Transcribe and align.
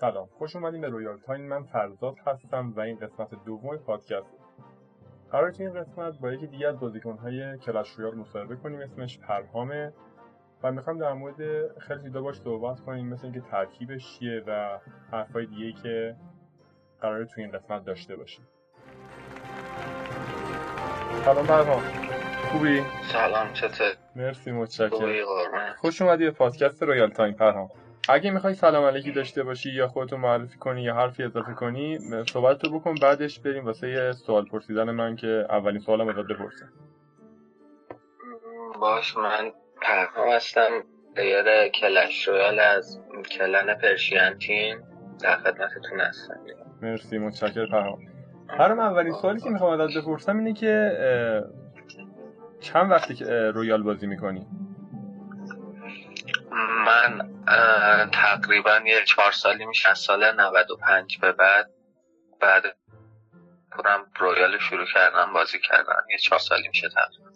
سلام. 0.00 0.28
خوش 0.38 0.56
اومدیم 0.56 0.80
به 0.80 0.88
رویال 0.88 1.18
تایم 1.18 1.40
من 1.40 1.62
فرزاد 1.62 2.14
هستم 2.26 2.72
و 2.76 2.80
این 2.80 2.96
قسمت 2.96 3.44
دوم 3.44 3.76
پادکست. 3.76 4.26
قراره 5.30 5.54
این 5.58 5.72
قسمت 5.72 6.18
با 6.18 6.32
یکی 6.32 6.46
دیگه 6.46 6.68
از 6.68 6.80
بازیکنهای 6.80 7.58
کلش 7.58 7.90
رویال 7.90 8.14
مصاحبه 8.14 8.56
کنیم 8.56 8.80
اسمش 8.80 9.18
پرهامه 9.18 9.92
و 10.62 10.72
می‌خوام 10.72 10.98
در 10.98 11.12
مورد 11.12 11.78
خیلی 11.78 12.02
چیزا 12.02 12.20
باش 12.20 12.40
صحبت 12.40 12.80
کنیم 12.80 13.08
مثل 13.08 13.24
اینکه 13.24 13.40
ترکیبش 13.40 14.18
چیه 14.18 14.42
و 14.46 14.78
حرفای 15.12 15.46
دیگه 15.46 15.72
که 15.82 16.16
قراره 17.00 17.24
تو 17.24 17.40
این 17.40 17.50
قسمت 17.50 17.84
داشته 17.84 18.16
باشیم. 18.16 18.46
سلام 21.24 21.46
پرهام. 21.46 21.82
خوبی؟ 22.52 22.82
سلام 23.12 23.52
چطور؟ 23.52 23.92
مرسی 24.16 24.52
متشکرم. 24.52 25.74
خوش 25.76 26.02
اومدی 26.02 26.24
به 26.24 26.30
پادکست 26.30 26.82
رویال 26.82 27.10
تایم 27.10 27.34
پرهام. 27.34 27.68
اگه 28.08 28.30
می‌خوای 28.30 28.54
سلام 28.54 28.84
علیکی 28.84 29.12
داشته 29.12 29.42
باشی 29.42 29.70
یا 29.70 29.88
خودتو 29.88 30.16
معرفی 30.16 30.58
کنی 30.58 30.82
یا 30.82 30.94
حرفی 30.94 31.22
اضافه 31.22 31.54
کنی 31.54 31.98
صحبت 32.32 32.64
رو 32.64 32.78
بکن 32.78 32.94
بعدش 33.02 33.40
بریم 33.40 33.64
واسه 33.64 33.88
یه 33.88 34.12
سوال 34.12 34.44
پرسیدن 34.44 34.90
من 34.90 35.16
که 35.16 35.46
اولین 35.50 35.80
سوالم 35.80 36.08
ازت 36.08 36.18
بپرسم 36.18 36.72
باشه 38.80 39.16
من 39.16 39.52
پرهام 39.82 40.28
هستم. 40.28 40.70
player 41.16 41.68
کلش 41.68 42.28
رویال 42.28 42.60
از 42.60 43.00
clan 43.30 43.74
Persian 43.74 44.34
Team 44.38 44.78
در 45.22 45.36
خدمتتون 45.36 46.00
هستم. 46.00 46.40
مرسی 46.82 47.18
متشکر 47.18 47.66
پرهام. 47.66 47.98
برام 48.58 48.78
اولین 48.78 49.12
سوالی 49.12 49.40
که 49.40 49.50
می‌خوام 49.50 49.80
ازت 49.80 49.98
بپرسم 49.98 50.38
اینه 50.38 50.52
که 50.52 50.92
چند 52.60 52.90
وقتی 52.90 53.14
که 53.14 53.24
رویال 53.24 53.82
بازی 53.82 54.06
می‌کنی؟ 54.06 54.46
من 56.86 57.30
تقریبا 58.12 58.80
یه 58.86 59.04
چهار 59.04 59.32
سالی 59.32 59.66
میشه 59.66 59.90
از 59.90 59.98
سال 59.98 60.40
95 60.40 61.18
به 61.18 61.32
بعد 61.32 61.70
فکر 62.40 62.62
کنم 63.70 64.06
رویال 64.18 64.52
رو 64.52 64.58
شروع 64.58 64.86
کردم 64.94 65.32
بازی 65.32 65.58
کردن 65.60 66.02
یه 66.10 66.18
چهار 66.18 66.38
سالی 66.38 66.68
میشه 66.68 66.88
تقریبا. 66.88 67.28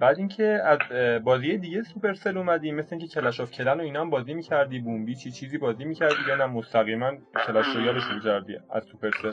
بعد 0.00 0.18
اینکه 0.18 0.62
از 0.64 0.78
بازی 1.24 1.58
دیگه 1.58 1.82
سوپرسل 1.82 2.38
اومدی 2.38 2.72
مثل 2.72 2.88
اینکه 2.90 3.20
کلش 3.20 3.40
آف 3.40 3.50
کلنز 3.50 3.80
و 3.80 3.82
اینا 3.82 4.00
هم 4.00 4.10
بازی 4.10 4.34
می‌کردی 4.34 4.78
بوم 4.78 5.14
بیچی 5.14 5.30
چیزی 5.30 5.58
بازی 5.58 5.84
می‌کردی 5.84 6.22
یا 6.28 6.36
نه؟ 6.36 6.46
مستقیما 6.46 7.12
کلش 7.46 7.66
رویال 7.66 7.94
رو 7.94 8.00
شروع 8.00 8.22
کردی 8.22 8.58
از 8.70 8.84
سوپرسل؟ 8.92 9.32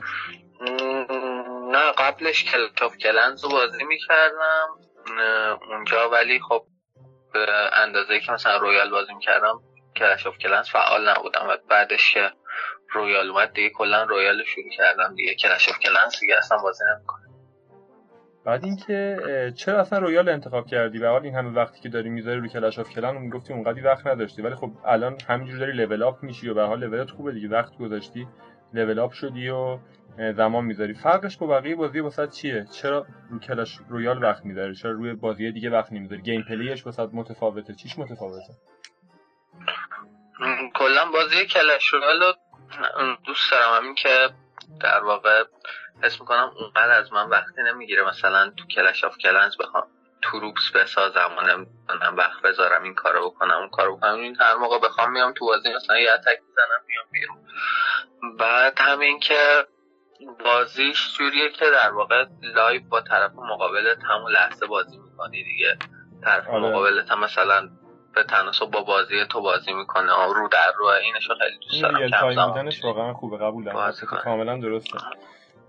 نه 1.72 1.92
قبلش 1.98 2.44
کلش 2.44 2.81
آف 2.81 2.98
کلنز 2.98 3.44
رو 3.44 3.50
بازی 3.50 3.83
می‌کردم 3.83 4.67
اونجا 5.70 6.09
ولی 6.09 6.39
خب 6.39 6.66
به 7.34 7.48
اندازه 7.74 8.20
که 8.20 8.32
مثلا 8.32 8.58
رویال 8.58 8.90
بازی 8.90 9.14
می‌کردم 9.14 9.62
کلش 9.96 10.28
آف 10.28 10.38
کلنز 10.38 10.70
فعال 10.70 11.10
نبودم 11.10 11.48
و 11.50 11.58
بعدش 11.70 12.14
که 12.14 12.32
رویال 12.94 13.30
اومد 13.30 13.54
دیگه 13.54 13.70
کلا 13.70 14.04
رویال 14.04 14.40
رو 14.40 14.46
شروع 14.46 14.70
کردم 14.78 15.16
دیگه. 15.16 15.36
کلش 15.36 15.70
آف 15.70 15.80
کلنز 15.80 16.20
دیگه 16.20 16.36
اصلا 16.38 16.58
بازی 16.58 16.84
نمی‌کنم. 16.96 17.22
بعد 18.46 18.64
اینکه 18.64 19.18
چرا 19.58 19.80
اصلا 19.80 20.00
رویال 20.00 20.30
انتخاب 20.30 20.68
کردی؟ 20.68 21.00
به 21.00 21.04
هر 21.04 21.08
حال 21.08 21.23
این 21.23 21.36
همه 21.36 21.50
وقتی 21.50 21.80
که 21.80 21.90
داری 21.90 22.10
می‌ذاری 22.10 22.40
رو 22.40 22.48
کلش 22.48 22.80
آف 22.80 22.90
کلنز 22.90 23.16
و 23.16 23.20
می‌گفتی 23.20 23.54
اونقدی 23.54 23.82
وقت 23.82 24.08
نداشتی. 24.08 24.42
ولی 24.42 24.56
خب 24.56 24.72
الان 24.86 25.18
همینجور 25.28 25.60
داری 25.60 25.72
level 25.72 26.04
up 26.04 26.23
میشی 26.23 26.50
و 26.50 26.54
به 26.54 26.59
هر 26.59 26.64
حال 26.64 26.80
level 26.80 27.05
ت 27.05 27.09
خوبه 27.10 27.32
دیگه. 27.32 27.50
وقت 27.50 27.78
گذاشتی 27.78 28.28
level 28.73 29.00
up 29.00 29.12
شدی 29.12 29.50
و 29.50 29.80
زمان 30.38 30.66
می‌ذاری. 30.66 30.94
فرقش 30.94 31.38
با 31.38 31.47
بقیه 31.47 31.75
بازی 31.75 32.00
واسه 32.00 32.27
چیه؟ 32.27 32.66
چرا 32.72 33.05
رو 33.30 33.39
کلش 33.39 33.80
رویال 33.89 34.23
وقت 34.23 34.45
می‌ذاری؟ 34.45 34.75
چرا 34.75 34.91
روی 34.91 35.14
بازی 35.14 35.52
دیگه 35.52 35.69
وقت 35.69 35.94
نمی‌ذاری؟ 35.94 36.22
gameplay 36.22 36.44
ش 36.50 36.86
واسه 36.86 37.03
متفاوته. 37.14 37.75
چیش 37.75 38.00
متفاوته؟ 38.00 38.53
کلا 40.76 41.05
بازی 41.14 41.45
Clash 41.45 41.88
Royale 41.88 42.23
رو 42.23 42.33
دوست 43.26 43.52
دارم. 43.52 43.83
همین 43.83 43.95
که 43.95 44.30
در 44.81 45.04
واقع 45.04 45.43
حس 46.04 46.20
می‌کنم 46.21 46.52
اونقدر 46.60 46.92
از 46.92 47.14
من 47.14 47.30
وقتی 47.30 47.61
نمی‌گیره. 47.64 48.08
مثلا 48.08 48.49
تو 48.58 48.65
Clash 48.76 49.04
of 49.04 49.17
Clans 49.17 49.58
بخوام 49.58 49.83
troops 50.23 50.72
بسازم 50.76 51.30
و 51.37 51.42
نمی‌دونم 51.42 52.17
وقت 52.17 52.42
بذارم 52.42 52.83
این 52.83 52.93
کارو 52.93 53.30
بکنم 53.30 53.58
اون 53.58 53.70
کارو 53.70 53.98
بکنم. 53.98 54.15
این 54.15 54.37
هر 54.39 54.55
موقع 54.55 54.80
بخوام 54.80 55.11
میام 55.11 55.33
تو 55.33 55.45
بازی 55.45 55.73
مثلا 55.76 55.99
یه 55.99 56.11
attack 56.11 56.39
می‌زنم 56.48 56.81
میام 56.87 57.05
بیرون. 57.11 57.37
بعد 58.39 58.73
همین 58.77 59.20
که 59.20 59.67
بازیش 60.45 61.17
جوریه 61.17 61.49
که 61.49 61.65
در 61.65 61.92
واقع 61.93 62.26
live 62.42 62.82
با 62.89 63.02
طرف 63.02 63.32
مقابلت 63.36 63.98
همون 64.04 64.32
لحظه 64.32 64.65
بازی 64.67 64.98
می‌کنی 64.98 65.43
دیگه. 65.43 65.77
طرف 66.23 66.49
آره. 66.49 66.70
مقابلت 66.70 67.11
هم 67.11 67.20
مثلا 67.23 67.70
به 68.15 68.23
تناسب 68.23 68.65
با 68.65 68.81
بازی 68.81 69.26
تو 69.30 69.42
بازی 69.42 69.73
می‌کنه. 69.73 70.11
رو 70.36 70.48
در 70.52 70.71
رو. 70.77 70.86
اینشو 70.86 71.33
خیلی 71.36 71.58
دوست 71.58 71.73
این 71.73 71.93
دارم. 71.93 72.10
کم 72.10 72.20
تایم 72.33 72.48
بودنش. 72.48 72.83
واقعا 72.83 73.14
خوبه. 73.14 73.37
قبول 73.37 73.64
دارم. 73.64 73.92
کاملا 74.23 74.58
درسته. 74.58 74.98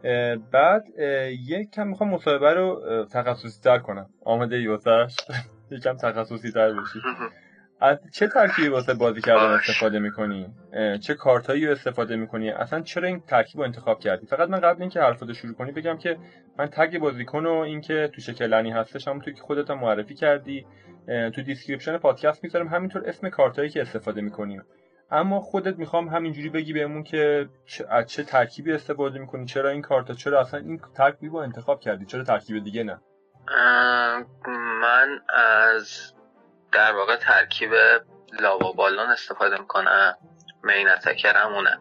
اه، 0.05 0.37
بعد 0.37 0.85
اه، 0.99 1.33
یک 1.33 1.71
کم 1.75 1.87
می‌خوام 1.87 2.11
مصاحبه 2.11 2.55
رو 2.55 2.83
تخصصی 3.13 3.61
تر 3.65 3.79
کنم. 3.79 4.07
آماده 4.25 4.57
ای 4.57 4.67
واسش. 4.67 5.17
یکم 5.71 5.97
تخصصی 5.97 6.53
تر 6.53 6.73
بشی. 6.73 6.99
از 7.83 7.99
چه 8.13 8.27
ترکیبی 8.27 8.69
واسه 8.69 8.95
بازی 8.95 9.21
کردن. 9.21 9.43
استفاده 9.45 9.99
می‌کنی؟ 9.99 10.55
چه 11.01 11.15
کارتایی 11.15 11.67
رو 11.67 11.73
استفاده 11.73 12.17
می‌کنی؟ 12.17 12.51
اصلا 12.51 12.81
چرا 12.81 13.09
این 13.09 13.21
ترکیب 13.21 13.61
رو 13.61 13.67
انتخاب 13.67 14.01
کردی؟ 14.01 14.27
فقط 14.27 14.49
من 14.49 14.61
قبل 14.61 14.81
اینکه 14.81 15.01
حرفاتو 15.01 15.35
شروع 15.35 15.55
کنی 15.55 15.73
بگم 15.73 15.99
که 15.99 16.17
من 16.59 16.67
tag 16.67 16.99
بازیکن 16.99 17.47
و 17.47 17.53
اینکه 17.53 18.11
تو 18.15 18.21
چه 18.21 18.39
clan 18.40 18.64
ی 18.65 18.71
هستش 18.71 19.09
همونطور 19.09 19.35
که 19.35 19.43
خودت 19.43 19.71
هم 19.71 19.79
معرفی 19.79 20.15
کردی 20.15 20.67
تو 21.07 21.43
description 21.43 21.99
پادکست 21.99 22.45
می‌ذارم 22.45 22.69
همینطور 22.69 23.03
اسم 23.07 23.29
کارتایی 23.29 23.71
که 23.71 23.81
استفاده 23.83 24.21
می‌کنیم 24.21 24.63
اما 25.11 25.41
خودت 25.41 25.77
می‌خوام 25.79 26.09
همینجوری 26.09 26.49
بگی 26.49 26.73
بهمون 26.73 27.03
که 27.03 27.49
چه- 27.67 27.87
از 27.91 28.07
چه 28.07 28.23
ترکیبی 28.23 28.73
استفاده 28.73 29.19
می‌کنی؟ 29.19 29.47
چرا 29.47 29.71
این 29.71 29.83
کارتا؟ 29.83 30.15
چرا 30.15 30.41
اصلا 30.41 30.61
این 30.61 30.81
ترکیب 30.97 31.33
رو 31.33 31.39
انتخاب 31.39 31.81
کردی؟ 31.81 32.05
چرا 32.07 32.25
ترکیب 32.25 32.65
دیگه 32.65 32.83
نه؟ 32.85 33.01
من 34.83 35.21
از 35.35 36.13
در 36.73 36.93
واقع 36.93 37.17
ترکیب 37.17 37.71
lava 38.41 38.73
balloon 38.73 39.11
استفاده 39.11 39.59
می‌کنم 39.59 40.17
main 40.63 40.89
attacker 40.89 41.49
مونه 41.49 41.79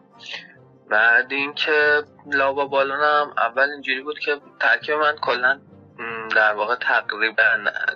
بعد 0.90 1.32
اینکه 1.32 2.02
لاوا 2.26 2.66
بالونم 2.66 3.34
اول 3.38 3.70
اینجوری 3.70 4.02
بود 4.02 4.18
که 4.18 4.40
ترکیب 4.60 4.94
من 4.94 5.16
کلا 5.16 5.60
در 6.34 6.52
واقع 6.52 6.74
تقریبا 6.74 7.44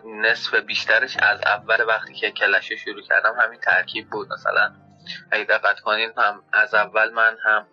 نصف 0.05 0.55
بیشترش 0.55 1.17
از 1.17 1.41
اول 1.47 1.84
وقتی 1.89 2.15
که 2.15 2.31
کلش 2.31 2.71
رو 2.71 2.77
شروع 2.77 3.03
کردم 3.03 3.34
همین 3.41 3.61
ترکیب 3.61 4.11
بود. 4.11 4.28
مثلا 4.33 4.73
اگه 5.31 5.45
دقت 5.45 5.81
کنید 5.81 6.19
هم 6.19 6.43
از 6.53 6.75
اول 6.75 7.11
من 7.11 7.37
هم 7.45 7.67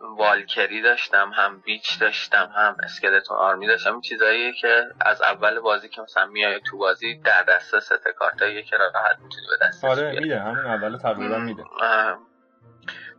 والکری 0.00 0.82
داشتم 0.82 1.32
هم 1.34 1.60
بیچ 1.60 2.00
داشتم 2.00 2.52
هم 2.56 2.76
اسکلتون 2.84 3.36
آرمی 3.36 3.66
داشتم. 3.66 3.92
این 3.92 4.00
چیزاییه 4.00 4.52
که 4.52 4.86
از 5.00 5.22
اول 5.22 5.60
بازی 5.60 5.88
که 5.88 6.02
مثلا 6.02 6.26
میای 6.26 6.60
تو 6.60 6.78
بازی 6.78 7.14
در 7.14 7.42
دسته 7.42 7.80
ست 7.80 8.08
کارتاییه 8.18 8.62
که 8.62 8.76
راحت 8.76 9.18
می‌تونی 9.18 9.46
به 9.46 9.66
دست 9.66 9.84
آره 9.84 10.20
میده. 10.20 10.40
همون 10.40 10.66
اول 10.66 10.98
تقریبا 10.98 11.38
میده. 11.38 11.64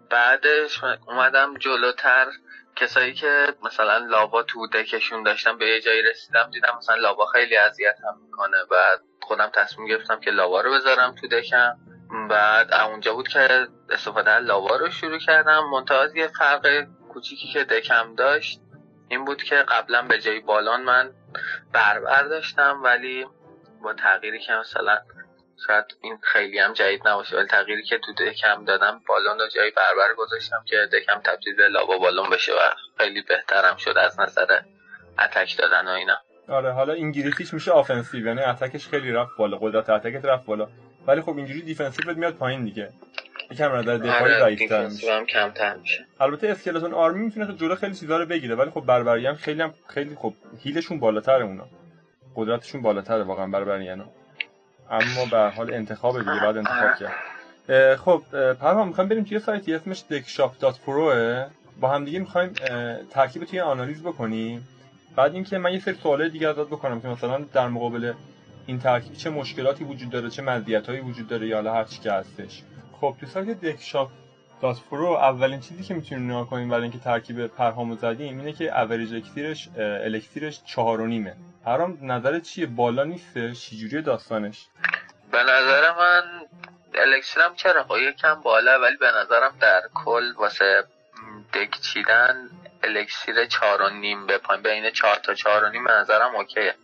بعدش 0.09 0.83
اومدم 1.07 1.57
جلوتر. 1.57 2.27
کسایی 2.75 3.13
که 3.13 3.47
مثلا 3.63 3.97
لاوا 3.97 4.43
تو 4.43 4.67
دکشون 4.67 5.23
داشتم 5.23 5.57
به 5.57 5.67
یه 5.67 5.81
جایی 5.81 6.01
رسیدم 6.01 6.49
دیدم 6.51 6.75
مثلا 6.77 6.95
لاوا 6.95 7.25
خیلی 7.25 7.57
اذیت 7.57 7.95
هم 8.07 8.17
می‌کنه. 8.25 8.57
بعد 8.71 8.99
خودم 9.21 9.49
تصمیم 9.53 9.87
گرفتم 9.87 10.19
که 10.19 10.31
لاوا 10.31 10.61
رو 10.61 10.73
بذارم 10.73 11.15
تو 11.21 11.27
دکم. 11.27 11.77
بعد 12.29 12.73
اونجا 12.73 13.13
بود 13.13 13.27
که 13.27 13.67
استفاده 13.89 14.31
از 14.31 14.45
لاوا 14.45 14.75
رو 14.75 14.89
شروع 14.89 15.19
کردم. 15.19 15.69
منتها 15.69 16.07
یه 16.15 16.27
فرق 16.27 16.87
کوچیکی 17.09 17.47
که 17.53 17.63
دکم 17.63 18.15
داشت 18.15 18.61
این 19.09 19.25
بود 19.25 19.43
که 19.43 19.55
قبلا 19.55 20.01
به 20.01 20.19
جای 20.19 20.39
بالان 20.39 20.81
من 20.81 21.11
بربر 21.73 22.23
داشتم 22.23 22.81
ولی 22.83 23.25
با 23.83 23.93
تغییری 23.93 24.39
که 24.39 24.53
مثلا 24.53 24.97
شاید 25.67 25.85
این 26.01 26.17
خیلی 26.23 26.59
هم 26.59 26.73
جدید 26.73 27.07
نباشه 27.07 27.37
ولی 27.37 27.47
تغییری 27.47 27.83
که 27.83 27.97
تو 27.97 28.13
deck 28.13 28.55
م 28.55 28.65
دادم 28.65 29.01
balloon 29.07 29.39
رو 29.39 29.47
جای 29.47 29.71
بربر 29.71 30.13
گذاشتم 30.17 30.63
که 30.65 30.89
deck 30.93 31.16
م 31.16 31.21
تبدیل 31.21 31.55
به 31.55 31.67
lava 31.67 31.97
balloon 31.97 32.29
بشه 32.29 32.51
و 32.53 32.59
خیلی 32.97 33.21
بهترم 33.21 33.77
شد 33.77 33.97
از 33.97 34.19
نظر 34.19 34.61
attack 35.19 35.57
دادن 35.57 35.87
و 35.87 35.91
اینا. 35.91 36.17
آره 36.49 36.71
حالا 36.71 36.93
انگلیسیش 36.93 37.53
میشه 37.53 37.71
offensive 37.71 38.25
یعنی 38.27 38.41
attack 38.41 38.76
ش 38.76 38.87
خیلی 38.87 39.11
رفت 39.11 39.31
بالا 39.37 39.57
قدرت 39.57 39.89
اتکت 39.89 40.25
رفت 40.25 40.45
بالا. 40.45 40.67
ولی 41.07 41.21
خب 41.21 41.37
اینجوری 41.37 41.61
defensive 41.61 42.12
ت 42.12 42.17
میاد 42.17 42.33
پایین 42.33 42.63
دیگه. 42.63 42.89
یکم 43.51 43.75
نظر 43.75 43.97
دفاعی 43.97 44.33
آره 44.33 44.39
ضعیف‌تر 44.39 44.83
میشه. 44.83 44.89
defensive 44.89 45.11
هم 45.11 45.25
کمتر 45.25 45.75
میشه. 45.75 46.05
البته 46.19 46.49
skeleton 46.49 46.93
army 46.93 47.25
می‌تونه 47.25 47.53
جلو 47.53 47.75
خیلی 47.75 47.95
چیزا 47.95 48.17
رو 48.17 48.25
بگیره 48.25 48.55
ولی 48.55 48.69
خب 48.69 48.81
بربری 48.81 49.25
هم 49.25 49.35
خیلی 49.35 49.61
هم 49.61 49.73
خیلی 49.87 50.15
خب 50.15 50.33
heal 50.63 50.81
شون 50.81 50.99
بالاتره 50.99 51.43
اونا. 51.43 51.65
قدرتشون 52.35 52.81
بالاتره 52.81 53.23
واقعا 53.23 53.47
barbarian 53.47 54.00
ا 54.00 54.05
اما 54.91 55.25
به 55.31 55.37
حال 55.37 55.73
انتخاب 55.73 56.19
دیگه 56.19 56.39
بعد 56.41 56.57
انتخاب 56.57 56.89
کرد. 56.99 57.95
خب 57.95 58.21
پرهام 58.53 58.87
می‌خوایم 58.87 59.09
بریم 59.09 59.23
توی 59.23 59.39
سایتی 59.39 59.73
اسمش 59.73 60.03
deckshop.pro 60.11 61.13
با 61.81 61.87
هم 61.89 62.05
دیگه 62.05 62.19
می‌خوایم 62.19 62.53
ترکیب 63.09 63.43
توی 63.43 63.59
آنالیز 63.59 64.03
بکنیم. 64.03 64.67
بعد 65.15 65.33
اینکه 65.33 65.57
من 65.57 65.73
یه 65.73 65.79
سری 65.79 65.95
سوالای 66.03 66.29
دیگه 66.29 66.47
ازت 66.47 66.67
بکنم 66.67 67.01
که 67.01 67.07
مثلا 67.07 67.37
در 67.53 67.67
مقابل 67.67 68.13
این 68.65 68.79
ترکیب 68.79 69.13
چه 69.13 69.29
مشکلاتی 69.29 69.83
وجود 69.83 70.09
داره 70.09 70.29
چه 70.29 70.41
مزیتایی 70.41 70.99
وجود 70.99 71.27
داره 71.27 71.47
یا 71.47 71.73
هر 71.73 71.83
چی 71.83 71.99
که 71.99 72.11
هستش. 72.11 72.63
خب 73.01 73.15
تو 73.19 73.25
سایت 73.25 73.57
Deckshop 74.61 74.81
Pro 74.81 75.05
اولین 75.05 75.59
چیزی 75.59 75.83
که 75.83 75.93
می‌تونیم 75.93 76.31
نگاه 76.31 76.49
کنیم 76.49 76.69
برای 76.69 76.83
اینکه 76.83 76.99
ترکیب 76.99 77.47
پرهامو 77.47 77.95
زدیم 77.95 78.39
اینه 78.39 78.53
که 78.53 78.79
اوریج 78.79 79.13
الکتریش 79.13 79.69
الکتریش 79.77 80.59
چهار 80.65 81.01
و 81.01 81.07
نیمه. 81.07 81.35
هرام 81.65 81.97
نظرت 82.01 82.43
چیه؟ 82.43 82.65
بالا 82.65 83.03
نیسته 83.03 83.53
چجوری 83.53 84.01
داستانش؟ 84.01 84.67
به 85.31 85.43
نظر 85.43 85.91
من 85.99 86.23
الکترم 86.93 87.55
چرا؟ 87.55 87.83
خب 87.83 87.97
یکم 87.97 88.41
بالا 88.41 88.79
ولی 88.81 88.97
به 88.97 89.11
نظرم 89.21 89.53
در 89.61 89.81
کل 89.93 90.33
واسه 90.37 90.83
دک 91.53 91.81
چیدن 91.81 92.49
الکسیر 92.83 93.45
چهار 93.45 93.81
و 93.81 93.89
نیم 93.89 94.27
به 94.27 94.37
پایین 94.37 94.63
بین 94.63 94.91
چهار 94.91 95.15
تا 95.15 95.33
چهار 95.33 95.63
و 95.63 95.69
نیم 95.69 95.83
به 95.83 95.91
نظرم 95.91 96.35
اوکیه. 96.35 96.75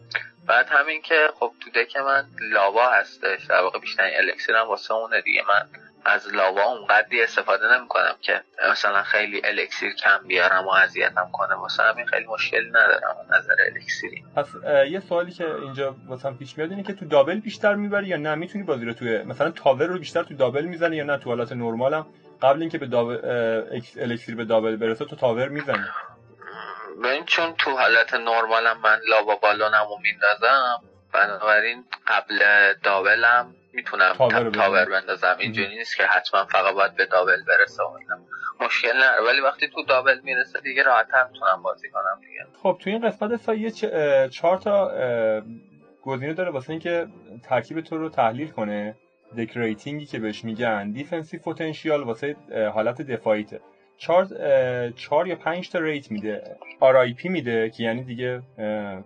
بعد 0.48 0.68
همین 0.70 1.02
که 1.02 1.28
خب 1.40 1.52
تو 1.60 1.70
دک 1.70 1.98
من 1.98 2.26
لاوا 2.52 2.90
هستش. 2.90 3.46
در 3.50 3.62
واقع 3.62 3.80
بیشتر 3.80 4.10
الکسیرم 4.18 4.68
واسه 4.68 4.94
اونه 4.94 5.22
دیگه. 5.22 5.42
من 5.50 5.70
از 6.06 6.34
لاوا 6.34 6.64
اونقدری 6.64 7.24
استفاده 7.24 7.78
نمی 7.78 7.88
کنم 7.88 8.16
که 8.22 8.42
مثلا 8.72 9.04
خیلی 9.04 9.42
الکسیر 9.44 9.94
کم 9.94 10.28
بیارم 10.28 10.66
و 10.66 10.70
اذیتم 10.70 11.30
کنه. 11.34 11.56
واسه 11.56 11.84
همین 11.84 12.06
خیلی 12.06 12.26
مشکلی 12.26 12.70
ندارم 12.70 13.16
نظر 13.30 13.56
الکسیری 13.74 14.24
پس 14.36 14.48
یه 14.90 15.00
سوالی 15.00 15.32
که 15.32 15.56
اینجا 15.56 15.96
واسه 16.08 16.32
پیش 16.32 16.58
میاد 16.58 16.70
اینه 16.70 16.84
که 16.84 16.94
تو 16.94 17.06
دابل 17.06 17.40
بیشتر 17.40 17.76
می‌بری 17.76 18.08
یا 18.08 18.18
نه؟ 18.18 18.36
می‌تونی 18.36 18.64
بازی 18.64 18.86
رو 18.86 18.94
توی 18.94 19.24
مثلا 19.24 19.52
تاور 19.52 19.86
رو 19.86 20.00
بیشتر 20.00 20.24
تو 20.24 20.34
دابل 20.34 20.66
می‌زنی 20.66 20.96
یا 20.96 21.04
نه؟ 21.04 21.18
تو 21.18 21.30
حالت 21.30 21.52
نرمالم. 21.52 22.08
قبل 22.42 22.62
اینکه 22.62 22.78
به 22.78 22.86
دابل 22.86 23.18
الکسیر 23.98 24.36
به 24.36 24.46
دابل 24.46 24.76
برسه 24.76 25.06
تو 25.06 25.16
تاور 25.16 25.48
می‌زنی. 25.48 25.86
ببین 27.04 27.26
چون 27.26 27.54
تو 27.58 27.72
حالت 27.72 28.14
نرمالم 28.14 28.78
من 28.84 29.00
لاوا 29.08 29.36
بالونمو 29.36 29.98
میندازم 30.02 30.82
بنابراین 31.14 31.86
قبل 32.08 32.44
دابلم 32.84 33.56
می‌تونم 33.74 34.14
تاور, 34.14 34.50
تاور 34.50 34.86
بندازم. 34.86 35.36
اینجوری 35.40 35.78
نیست 35.78 35.98
که 35.98 36.04
حتما 36.04 36.46
فقط 36.46 36.74
باید 36.74 36.96
به 36.96 37.06
دابل 37.06 37.44
برسه 37.48 37.84
مشکل 38.62 38.98
نداره. 38.98 39.24
ولی 39.24 39.42
وقتی 39.42 39.68
تو 39.68 39.84
دابل 39.84 40.20
می‌رسه 40.24 40.60
دیگه 40.60 40.84
راحت‌تر 40.84 41.28
می‌تونم 41.34 41.62
بازی 41.62 41.90
کنم 41.90 42.20
دیگه. 42.28 42.46
خب 42.64 42.78
تو 42.84 42.90
این 42.90 43.10
قسمت 43.10 43.36
سایت 43.36 43.72
چهار 44.30 44.58
تا 44.58 44.92
گزینه 46.04 46.34
داره 46.34 46.52
واسه 46.52 46.70
اینکه 46.70 47.08
ترکیب 47.44 47.82
تو 47.82 47.98
رو 47.98 48.10
تحلیل 48.10 48.50
کنه. 48.50 48.96
deck 49.38 49.58
rating 49.58 49.99
ی 49.99 50.06
که 50.06 50.20
بهش 50.20 50.44
میگن. 50.44 50.92
defense 50.92 51.38
potential 51.38 52.04
واسه 52.04 52.36
حالت 52.74 53.02
دفاعیته. 53.02 53.60
چهار 53.98 54.28
چهار 54.96 55.28
یا 55.28 55.36
پنج 55.36 55.70
تا 55.70 55.80
rate 55.80 56.12
میده. 56.12 56.56
RIP 57.18 57.30
میده 57.30 57.70
که 57.70 57.84
یعنی 57.84 58.04
دیگه 58.04 58.42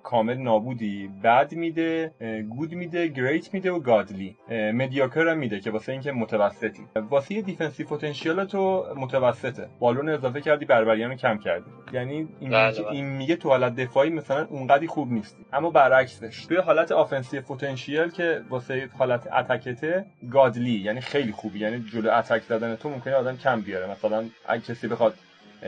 کامل 0.03 0.37
نابودی. 0.37 1.09
bad 1.23 1.53
میده 1.53 2.11
good 2.49 2.71
میده 2.71 3.07
great 3.07 3.53
میده 3.53 3.71
و 3.71 3.79
godly. 3.79 4.35
mediocre 4.49 5.27
هم 5.27 5.37
میده 5.37 5.59
که 5.59 5.71
واسه 5.71 5.91
اینکه 5.91 6.11
متوسطی. 6.11 6.83
واسه 7.09 7.41
defense 7.41 7.83
potential 7.83 8.45
تو 8.45 8.85
متوسطه. 8.95 9.67
balloon 9.79 10.09
اضافه 10.09 10.41
کردی 10.41 10.65
barbarian 10.65 11.15
کم 11.15 11.37
کردی. 11.37 11.71
یعنی 11.93 12.27
این, 12.39 12.49
بله، 12.49 12.87
این 12.91 13.05
میگه 13.05 13.35
تو 13.35 13.49
حالت 13.49 13.75
دفاعی 13.75 14.09
مثلا 14.09 14.45
اونقدی 14.49 14.87
خوب 14.87 15.11
نیستی. 15.11 15.45
اما 15.53 15.69
برعکسش. 15.69 16.45
توی 16.45 16.57
حالت 16.57 16.91
offense 16.91 17.39
potential 17.39 18.09
که 18.09 18.41
واسه 18.49 18.89
حالت 18.97 19.33
attack 19.33 19.87
ته 19.87 20.05
godly. 20.31 20.79
یعنی 20.79 21.01
خیلی 21.01 21.31
خوبی. 21.31 21.59
یعنی 21.59 21.85
جلو 21.93 22.11
attack 22.11 22.41
زدن 22.41 22.75
تو 22.75 22.89
ممکنه 22.89 23.13
آدم 23.13 23.37
کم 23.37 23.61
بیاره. 23.61 23.91
مثلا 23.91 24.25
اگه 24.47 24.73
کسی 24.81 24.87
بخواد 24.87 25.13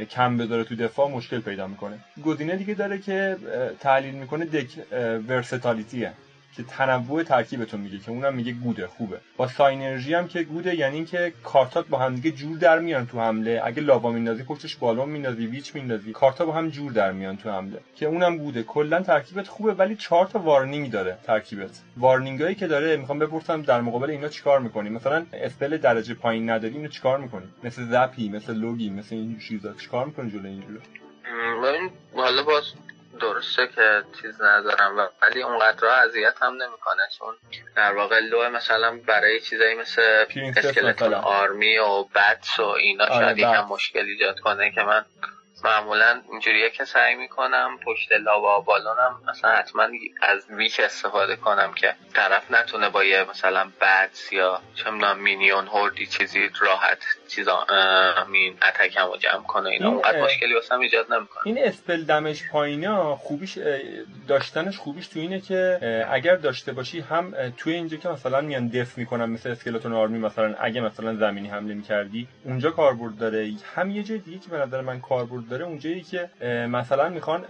کم 0.10 0.38
بذاره 0.38 0.63
تو 0.63 0.75
دفاع 0.75 1.10
مشکل 1.10 1.39
پیدا 1.39 1.68
می‌کنه. 1.68 2.00
گزینه 2.25 2.56
دیگه 2.56 2.74
داره 2.74 2.98
که 2.98 3.38
تحلیل 3.80 4.13
می‌کنه 4.15 4.45
deck 4.45 4.68
versatility 5.27 6.06
ه 6.06 6.13
که 6.57 6.63
تنوع 6.63 7.23
ترکیبتون 7.23 7.79
میگه 7.79 8.00
که 8.00 8.11
اونم 8.11 8.33
میگه 8.33 8.51
good 8.51 8.80
ه 8.80 8.88
خوبه. 8.88 9.17
با 9.38 9.47
synergy 9.48 10.13
هم 10.13 10.27
که 10.27 10.44
good 10.44 10.69
ه 10.69 10.75
یعنی 10.75 10.95
اینکه 10.95 11.33
کارتات 11.44 11.88
با 11.88 11.97
هم 11.97 12.15
دیگه 12.15 12.31
جور 12.31 12.57
در 12.57 12.79
میان 12.79 13.05
تو 13.05 13.19
حمله. 13.19 13.61
اگه 13.63 13.81
lava 13.81 14.12
میندازی 14.11 14.44
پشتش 14.44 14.75
balloon 14.75 15.10
میندازی 15.09 15.45
witch 15.48 15.75
میندازی 15.75 16.11
کارتا 16.11 16.45
با 16.45 16.53
هم 16.53 16.69
جور 16.69 16.91
در 16.91 17.11
میان 17.11 17.38
تو 17.38 17.51
حمله. 17.51 17.79
که 17.95 18.05
اونم 18.05 18.38
good 18.38 18.55
ه. 18.55 18.63
کلا 18.63 19.01
ترکیبت 19.01 19.47
خوبه 19.47 19.73
ولی 19.73 19.95
چهار 19.95 20.25
تا 20.25 20.39
warning 20.39 20.92
داره 20.91 21.17
ترکیبت. 21.23 21.81
warning 21.98 22.43
ایی 22.43 22.56
که 22.55 22.67
داره 22.67 22.97
می‌خوام 22.97 23.19
بپرسم 23.19 23.61
در 23.61 23.81
مقابل 23.81 24.09
اینا 24.09 24.27
چیکار 24.27 24.59
می‌کنی؟ 24.59 24.89
مثلا 24.89 25.25
spell 25.33 25.77
درجه 25.77 26.13
پایین 26.13 26.50
نداری 26.50 26.75
اینو 26.75 26.88
چیکار 26.88 27.17
می‌کنی؟ 27.17 27.45
مثل 27.63 27.85
zap 27.86 28.19
ی 28.19 28.30
مثل 28.29 28.53
log 28.54 28.81
ی 28.81 28.89
مثل 28.89 29.15
این 29.15 29.39
چیزا. 29.39 29.73
چیکار 29.73 30.05
می‌کنی 30.05 30.31
جلوی 30.31 30.50
اینجوری 30.50 30.79
حالا 32.15 32.44
باز 32.44 32.63
درسته 33.19 33.68
که 33.68 34.04
چیز 34.21 34.42
ندارم 34.42 35.10
ولی 35.21 35.44
اونقدر 35.44 35.88
اذیت 35.88 36.36
هم 36.42 36.54
نمی‌کنه 36.54 37.04
چون 37.19 37.36
در 37.75 37.94
واقع 37.94 38.19
لو 38.19 38.50
مثلا 38.50 39.00
برای 39.07 39.39
چیزایی 39.39 39.75
مثل 39.75 40.25
اسکلتون 40.57 41.13
آرمی 41.13 41.77
و 41.77 42.04
بتس 42.04 42.60
و 42.60 42.63
اینا 42.63 43.06
آره، 43.06 43.13
شاید 43.13 43.38
یکم 43.38 43.65
مشکل 43.65 44.06
ایجاد 44.06 44.39
کنه 44.39 44.71
که 44.71 44.81
من 44.81 45.06
معمولا 45.63 46.21
اینجوریه 46.31 46.69
که 46.69 46.86
سعی 46.86 47.15
می‌کنم 47.15 47.80
پشت 47.86 48.12
لاوا 48.12 48.60
بالونم 48.60 49.21
مثلا 49.27 49.51
حتما 49.51 49.88
از 50.21 50.45
ویک 50.50 50.80
استفاده 50.80 51.36
کنم 51.36 51.74
که 51.74 51.95
طرف 52.13 52.51
نتونه 52.51 52.89
با 52.89 53.04
یه 53.04 53.24
مثلا 53.30 53.71
بدس 53.81 54.33
یا 54.33 54.62
چه 54.75 54.92
مینیون 55.13 55.68
هوردی 55.68 56.06
چیزی 56.06 56.50
راحت 56.62 57.04
چیزا 57.35 57.65
همین 58.15 58.53
اتکم 58.68 59.06
رو 59.06 59.18
جمع 59.18 59.44
کنه 59.44 59.69
اینا. 59.69 59.89
اونقدر 59.89 60.24
مشکلی 60.24 60.53
واسم 60.53 60.80
ایجاد 60.80 61.13
نمی‌کنه. 61.13 61.44
این 61.45 61.57
اسپل 61.63 62.03
دمش 62.03 62.44
پایینا 62.51 63.15
خوبیش 63.15 63.57
داشتنش 64.27 64.77
خوبیش 64.77 65.07
تو 65.07 65.19
اینه 65.19 65.39
که 65.39 65.80
اگر 66.12 66.35
داشته 66.35 66.71
باشی 66.71 67.00
هم 67.00 67.33
توی 67.57 67.74
اینجا 67.74 67.97
که 67.97 68.09
مثلا 68.09 68.41
میان 68.41 68.68
دف 68.68 68.97
می‌کنن 68.97 69.25
مثل 69.25 69.50
اسکلتون 69.50 69.94
آرمی 69.94 70.19
مثلا 70.19 70.56
اگه 70.59 70.81
مثلا 70.81 71.15
زمینی 71.15 71.47
حمله 71.47 71.74
می‌کردی 71.74 72.27
اونجا 72.45 72.71
کاربرد 72.71 73.18
داره. 73.18 73.51
هم 73.75 73.91
یه 73.91 74.03
جای 74.03 74.18
دیگه 74.18 74.39
که 74.39 74.50
به 74.50 74.57
نظر 74.57 74.81
من 74.81 75.00
کاربرد 75.00 75.50
داره 75.50 75.65
اونجایی 75.65 76.01
که 76.01 76.29
مثلا 76.68 77.09
می‌خوان 77.09 77.45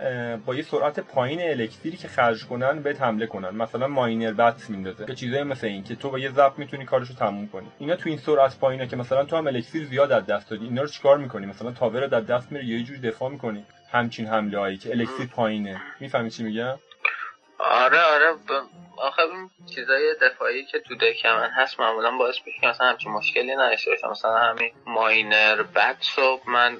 با 0.45 0.55
یه 0.55 0.63
سرعت 0.63 0.99
پایین 0.99 1.41
الکتریکی 1.41 1.97
که 1.97 2.07
خرج 2.07 2.45
کنن 2.45 2.81
به 2.81 2.95
حمله 2.99 3.25
کنن. 3.27 3.49
مثلا 3.49 3.87
ماینر 3.87 4.31
بات 4.31 4.69
میندازه. 4.69 5.05
که 5.05 5.15
چیزایی 5.15 5.43
مثل 5.43 5.67
این 5.67 5.83
که 5.83 5.95
تو 5.95 6.09
با 6.09 6.19
یه 6.19 6.29
زب 6.29 6.53
می‌تونی 6.57 6.85
کارشو 6.85 7.13
تموم 7.13 7.47
کنی. 7.47 7.67
اینا 7.79 7.95
تو 7.95 8.09
این 8.09 8.17
سرعت 8.17 8.59
پایینه 8.59 8.87
که 8.87 8.95
مثلا 8.95 9.25
تو 9.25 9.37
هم 9.37 9.47
الکتریک 9.47 9.72
زیاد 9.79 10.11
از 10.11 10.25
دست 10.25 10.49
دادی. 10.49 10.65
اینا 10.65 10.81
رو 10.81 10.87
چیکار 10.87 11.17
می‌کنی؟ 11.17 11.45
مثلا 11.45 11.71
تاور 11.71 12.01
رو 12.01 12.07
در 12.07 12.21
دست 12.21 12.51
میره 12.51 12.65
یه 12.65 12.83
جوری 12.83 12.99
دفاع 12.99 13.29
می‌کنی. 13.31 13.65
همچین 13.91 14.27
حمله 14.27 14.59
هایی 14.59 14.77
که 14.77 14.91
elixir 14.91 15.29
پایینه. 15.29 15.81
می‌فهمی 15.99 16.29
چی 16.29 16.43
میگم؟ 16.43 16.75
آره 17.63 18.01
آره 18.01 18.33
ب... 18.33 18.51
آخه 18.97 19.21
این 19.21 19.49
چیزای 19.75 20.15
دفاعی 20.21 20.65
که 20.65 20.79
تو 20.79 20.95
deck 20.95 21.25
من 21.25 21.49
هست 21.49 21.79
معمولا 21.79 22.11
باعث 22.11 22.35
میشه 22.45 22.59
که 22.61 22.67
مثلا 22.67 22.87
همچین 22.87 23.11
مشکلی 23.11 23.55
نداشته 23.55 23.91
باشم 23.91 24.09
مثلا 24.09 24.37
همین 24.37 24.71
miner 24.85 25.63
bats 25.63 25.97
و 26.17 26.49
من 26.49 26.77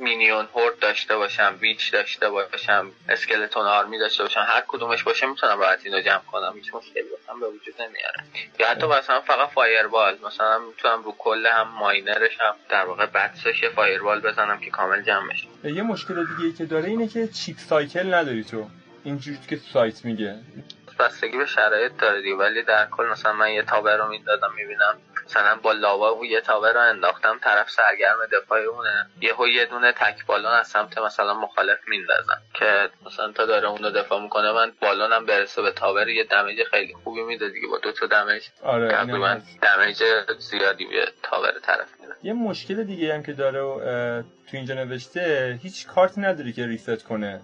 minion 0.00 0.48
horde 0.54 0.78
داشته 0.78 1.16
باشم 1.16 1.56
witch 1.60 1.92
داشته 1.92 2.30
باشم 2.30 2.92
skeleton 3.08 3.66
army 3.66 3.98
داشته 3.98 4.22
باشم 4.22 4.46
هر 4.48 4.64
کدومش 4.68 5.02
باشه 5.02 5.26
می‌تونم 5.26 5.58
راحت 5.60 5.80
اینو 5.84 6.00
جمع 6.00 6.22
کنم. 6.32 6.52
هیچ 6.54 6.74
مشکلی 6.74 7.02
باشم 7.02 7.40
به 7.40 7.46
وجود 7.46 7.74
نمیاره. 7.82 8.24
یا 8.58 8.68
حتی 8.68 8.86
مثلا 8.86 9.20
فقط 9.20 9.48
fireball 9.48 10.18
مثلا 10.26 10.58
می‌تونم 10.58 11.02
رو 11.02 11.14
کل 11.18 11.46
هم 11.46 11.68
miner 11.68 12.19
ش 12.19 12.40
هم 12.40 12.54
در 12.68 12.84
واقع 12.84 13.06
bats 13.06 13.45
ش 13.45 13.64
fireball 13.64 14.20
بزنم 14.20 14.60
که 14.60 14.70
کامل 14.70 15.02
جمع 15.02 15.28
بشه 15.30 15.46
یه 15.64 15.82
مشکل 15.82 16.24
دیگه 16.26 16.44
ای 16.44 16.52
که 16.52 16.64
داره 16.64 16.88
اینه 16.88 17.08
که 17.08 17.28
چیپ 17.28 17.58
سایکل 17.58 18.14
نداری 18.14 18.44
تو. 18.44 18.66
اینجوری 19.04 19.38
که 19.48 19.56
سایت 19.56 20.04
میگه. 20.04 20.40
بستگی 20.98 21.38
به 21.38 21.46
شرایط 21.46 21.92
داره 21.98 22.34
ولی 22.34 22.62
در 22.62 22.86
کل 22.86 23.06
مثلا 23.06 23.32
من 23.32 23.52
یه 23.52 23.62
تابر 23.62 23.96
رو 23.96 24.08
می‌دادم 24.08 24.54
می‌بینم. 24.56 24.98
مثلا 25.26 25.56
با 25.62 25.72
لاوا 25.72 26.08
اون 26.08 26.24
یه 26.24 26.40
تاور 26.40 26.72
رو 26.72 26.80
انداختم 26.80 27.38
طرف 27.42 27.70
سرگرم 27.70 28.16
دفاع 28.32 28.58
اونه 28.58 29.06
یهو 29.20 29.48
یه 29.48 29.64
دونه 29.64 29.92
تک 29.92 30.26
بالون 30.26 30.52
از 30.52 30.68
سمت 30.68 30.98
مثلا 30.98 31.34
مخالف 31.34 31.78
میندازن 31.88 32.36
که 32.54 32.90
مثلا 33.06 33.32
تا 33.32 33.46
داره 33.46 33.68
اونو 33.68 33.90
دفاع 33.90 34.22
می‌کنه 34.22 34.52
من 34.52 34.72
بالونم 34.80 35.26
برسه 35.26 35.62
به 35.62 35.70
تاور 35.70 36.08
یه 36.08 36.24
دمیج 36.24 36.62
خیلی 36.70 36.94
خوبی 37.04 37.22
میده 37.22 37.48
دیگه. 37.48 37.68
با 37.68 37.78
دو 37.78 37.92
تا 37.92 38.06
دمیج 38.06 38.42
آره 38.62 38.88
تقریبا 38.88 39.40
دمیج 39.62 40.02
زیادی 40.38 40.84
به 40.84 41.12
تاور 41.22 41.52
طرف 41.62 41.88
میده. 42.00 42.14
یه 42.22 42.32
مشکل 42.32 42.84
دیگه 42.84 43.14
هم 43.14 43.22
که 43.22 43.32
داره 43.32 43.60
تو 44.50 44.56
اینجا 44.56 44.74
نوشته 44.74 45.58
هیچ 45.62 45.86
کارت 45.86 46.18
نداری 46.18 46.52
که 46.52 46.66
reset 46.66 47.04
کنه 47.04 47.40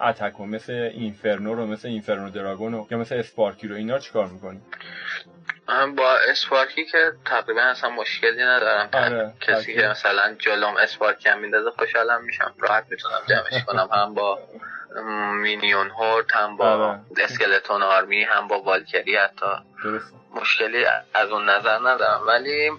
attack 0.00 0.39
و 0.39 0.46
مثل 0.46 0.72
inferno 0.72 1.54
رو 1.54 1.66
مثل 1.66 1.88
inferno 1.88 2.30
dragon 2.30 2.86
یا 2.90 2.98
مثل 2.98 3.14
sparky 3.14 3.68
رو 3.68 3.76
اینا 3.76 3.98
چیکار 3.98 4.26
می‌کنی؟ 4.26 4.60
من 5.68 5.94
با 5.94 6.16
sparky 6.18 6.84
که 6.84 7.12
تقریبا 7.24 7.60
اصلا 7.62 7.90
مشکلی 7.90 8.42
ندارم. 8.42 8.88
آره، 8.92 9.32
کسی 9.40 9.74
که 9.74 9.86
مثلا 9.86 10.34
جلوم 10.38 10.76
sparky 10.76 11.28
هم 11.28 11.38
میندازه 11.38 11.70
خوشحالم 11.70 12.24
میشم. 12.24 12.54
راحت 12.58 12.84
می‌تونم 12.90 13.20
جمعش 13.28 13.64
کنم. 13.66 13.88
هم 13.92 14.14
با 14.14 14.38
minion 15.34 15.90
horde 15.90 16.30
هم 16.32 16.56
با 16.56 16.66
آره. 16.66 17.00
skeleton 17.18 17.82
army 17.82 18.22
هم 18.22 18.48
با 18.48 18.60
Valkyrie 18.62 19.16
حتی. 19.16 19.46
مشکلی 20.34 20.86
از 21.14 21.30
اون 21.30 21.50
نظر 21.50 21.78
ندارم. 21.78 22.20
ولی 22.26 22.70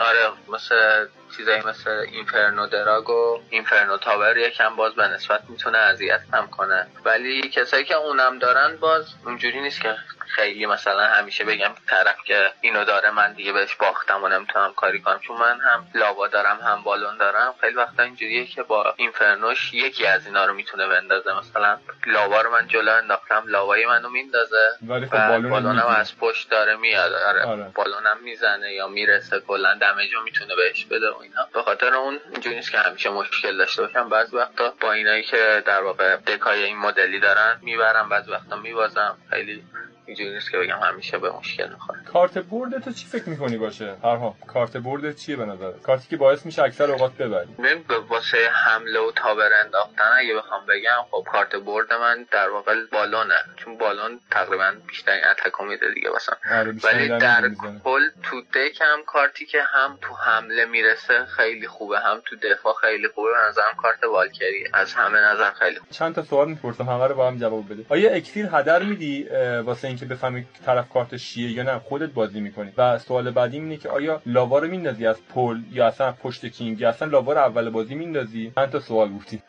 آره 0.00 0.32
مثل 0.48 1.06
چیزایی 1.36 1.62
مثل 1.62 1.90
اینفرنو 1.90 2.66
دراگ 2.66 3.10
و 3.10 3.40
اینفرنو 3.50 3.96
تاور 3.96 4.36
یکم 4.38 4.76
باز 4.76 4.94
به 4.94 5.08
نسبت 5.08 5.40
می‌تونه 5.48 5.78
اذیت 5.78 6.20
هم 6.32 6.46
کنه. 6.46 6.86
ولی 7.04 7.48
کسایی 7.48 7.84
که 7.84 7.94
اونم 7.94 8.38
دارن 8.38 8.76
باز 8.76 9.04
اونجوری 9.24 9.60
نیست 9.60 9.80
که 9.80 9.96
خیلی 10.28 10.66
مثلا 10.66 11.06
همیشه 11.06 11.44
بگم 11.44 11.70
طرف 11.86 12.16
که 12.24 12.52
اینو 12.60 12.84
داره 12.84 13.10
من 13.10 13.32
دیگه 13.32 13.52
بهش 13.52 13.74
باختم 13.74 14.24
و 14.24 14.28
نمی‌تونم 14.28 14.72
کاری 14.76 15.00
کنم. 15.00 15.18
چون 15.18 15.36
من 15.36 15.60
هم 15.60 15.86
لاوا 15.94 16.28
دارم 16.28 16.56
هم 16.56 16.82
بالون 16.82 17.16
دارم. 17.16 17.54
خیلی 17.60 17.74
وقتا 17.74 18.02
اینجوریه 18.02 18.46
که 18.46 18.62
با 18.62 18.94
اینفرنوش 18.96 19.74
یکی 19.74 20.06
از 20.06 20.26
اینا 20.26 20.44
رو 20.44 20.54
می‌تونه 20.54 20.88
بندازه. 20.88 21.38
مثلا 21.38 21.78
لاوا 22.06 22.40
رو 22.40 22.50
من 22.50 22.68
جلو 22.68 22.92
انداختم 22.92 23.42
لاوای 23.46 23.86
منو 23.86 24.08
میندازه. 24.08 24.68
ولی 24.82 25.06
خب 25.06 25.28
بالون 25.28 25.50
بالونم 25.50 25.86
از 25.86 26.18
پشت 26.18 26.50
داره 26.50 26.76
میاد. 26.76 27.12
آره, 27.12 27.44
آره. 27.44 27.72
بالونم 27.74 28.16
می‌زنه 28.22 28.72
یا 28.72 28.88
می‌رسه 28.88 29.40
کلا. 29.40 29.74
دمیج 29.74 30.14
رو 30.14 30.22
می‌تونه 30.22 30.56
بهش 30.56 30.84
بده 30.84 31.10
و 31.10 31.16
اینا. 31.16 31.48
به 31.54 31.62
خاطر 31.62 31.94
اون 31.94 32.20
اینجوری 32.32 32.56
نیست 32.56 32.72
که 32.72 32.78
همیشه 32.78 33.10
مشکل 33.10 33.56
داشته 33.56 33.82
باشم. 33.82 34.08
بعضی 34.08 34.36
وقتا 34.36 34.74
با 34.80 34.92
اینایی 34.92 35.22
که 35.22 35.62
در 35.66 35.82
واقع 35.82 36.16
دکای 36.16 36.64
این 36.64 36.76
مدلی 36.76 37.20
دارن 37.20 37.58
می‌برم 37.62 38.08
بعضی 38.08 38.30
وقتا 38.30 38.56
میبازم. 38.56 39.18
خیلی 39.30 39.64
اینجوری 40.06 40.30
نیست 40.30 40.50
که 40.50 40.58
بگم 40.58 40.78
همیشه 40.82 41.18
به 41.18 41.30
مشکل 41.30 41.68
می‌خوره. 41.68 41.98
کارت 42.12 42.38
برد 42.38 42.78
تو 42.78 42.92
چی 42.92 43.06
فکر 43.06 43.28
می‌کنی 43.28 43.56
باشه؟ 43.56 43.96
هرها 44.04 44.36
کارت 44.46 44.76
برد 44.76 45.16
چیه 45.16 45.36
به 45.36 45.44
نظر؟ 45.44 45.72
کارتی 45.72 46.08
که 46.08 46.16
باعث 46.16 46.46
میشه 46.46 46.62
اکثر 46.62 46.90
اوقات 46.90 47.12
ببری. 47.12 47.46
ببین 47.58 47.84
واسه 48.08 48.38
حمله 48.66 49.00
و 49.00 49.12
tower 49.16 49.50
انداختن 49.64 50.10
اگه 50.18 50.34
بخوام 50.34 50.66
بگم 50.66 51.02
خب 51.10 51.24
کارت 51.32 51.56
برد 51.56 51.92
من 51.92 52.26
در 52.32 52.48
واقع 52.48 52.74
balloon 52.92 53.25
ه. 53.25 53.34
چون 53.56 53.78
balloon 53.78 54.20
تقریبا 54.30 54.72
بیشتر 54.88 55.20
attack 55.30 55.59
و 55.59 55.64
میده 55.64 55.94
دیگه 55.94 56.10
مثلا 56.16 56.36
آره 56.60 56.74
ولی 56.84 57.08
در 57.08 57.50
کل 57.84 58.08
تو 58.22 58.40
deck 58.40 58.80
هم 58.80 58.98
کارتی 59.06 59.46
که 59.46 59.58
هم 59.62 59.98
تو 60.00 60.14
حمله 60.14 60.64
می‌رسه 60.64 61.24
خیلی 61.24 61.68
خوبه. 61.68 61.98
هم 61.98 62.22
تو 62.24 62.36
دفاع 62.36 62.74
خیلی 62.80 63.08
خوبه. 63.08 63.30
به 63.30 63.48
نظرم 63.48 63.74
کارت 63.82 64.04
Valkyrie. 64.04 64.64
از 64.74 64.94
همه 64.94 65.18
نظر 65.18 65.50
خیلی 65.50 65.78
خوبه. 65.78 65.90
چند 65.90 66.14
تا 66.14 66.22
سوال 66.22 66.48
می‌پرسم. 66.48 66.84
همه 66.84 67.06
رو 67.06 67.14
با 67.14 67.28
هم 67.28 67.38
جواب 67.38 67.72
بده 67.72 67.86
آیا 67.88 68.10
اکسیر 68.10 68.46
هدر 68.52 68.82
میدی؟ 68.82 69.28
واسه 69.64 69.88
اینکه 69.96 70.14
بفهمی 70.14 70.46
طرف 70.66 70.88
کارت 70.88 71.14
چیه 71.14 71.50
یا 71.50 71.62
نه 71.62 71.78
خودت 71.78 72.10
بازی 72.10 72.40
می‌کنی. 72.40 72.72
و 72.78 72.98
سوال 72.98 73.30
بعدی 73.30 73.56
اینه 73.56 73.76
که 73.76 73.88
آیا 73.88 74.22
lava 74.26 74.58
رو 74.58 74.68
میندازی 74.68 75.06
از 75.06 75.20
پل 75.34 75.58
یا 75.72 75.86
اصلا 75.86 76.12
پشت 76.12 76.46
king؟ 76.46 76.80
یا 76.80 76.88
اصلا 76.88 77.08
lava 77.08 77.32
رو 77.32 77.38
اول 77.38 77.70
بازی 77.70 77.94
میندازی؟ 77.94 78.52
چند 78.56 78.70
تا 78.70 78.80
سوال 78.80 79.12
گفتی؟ 79.12 79.42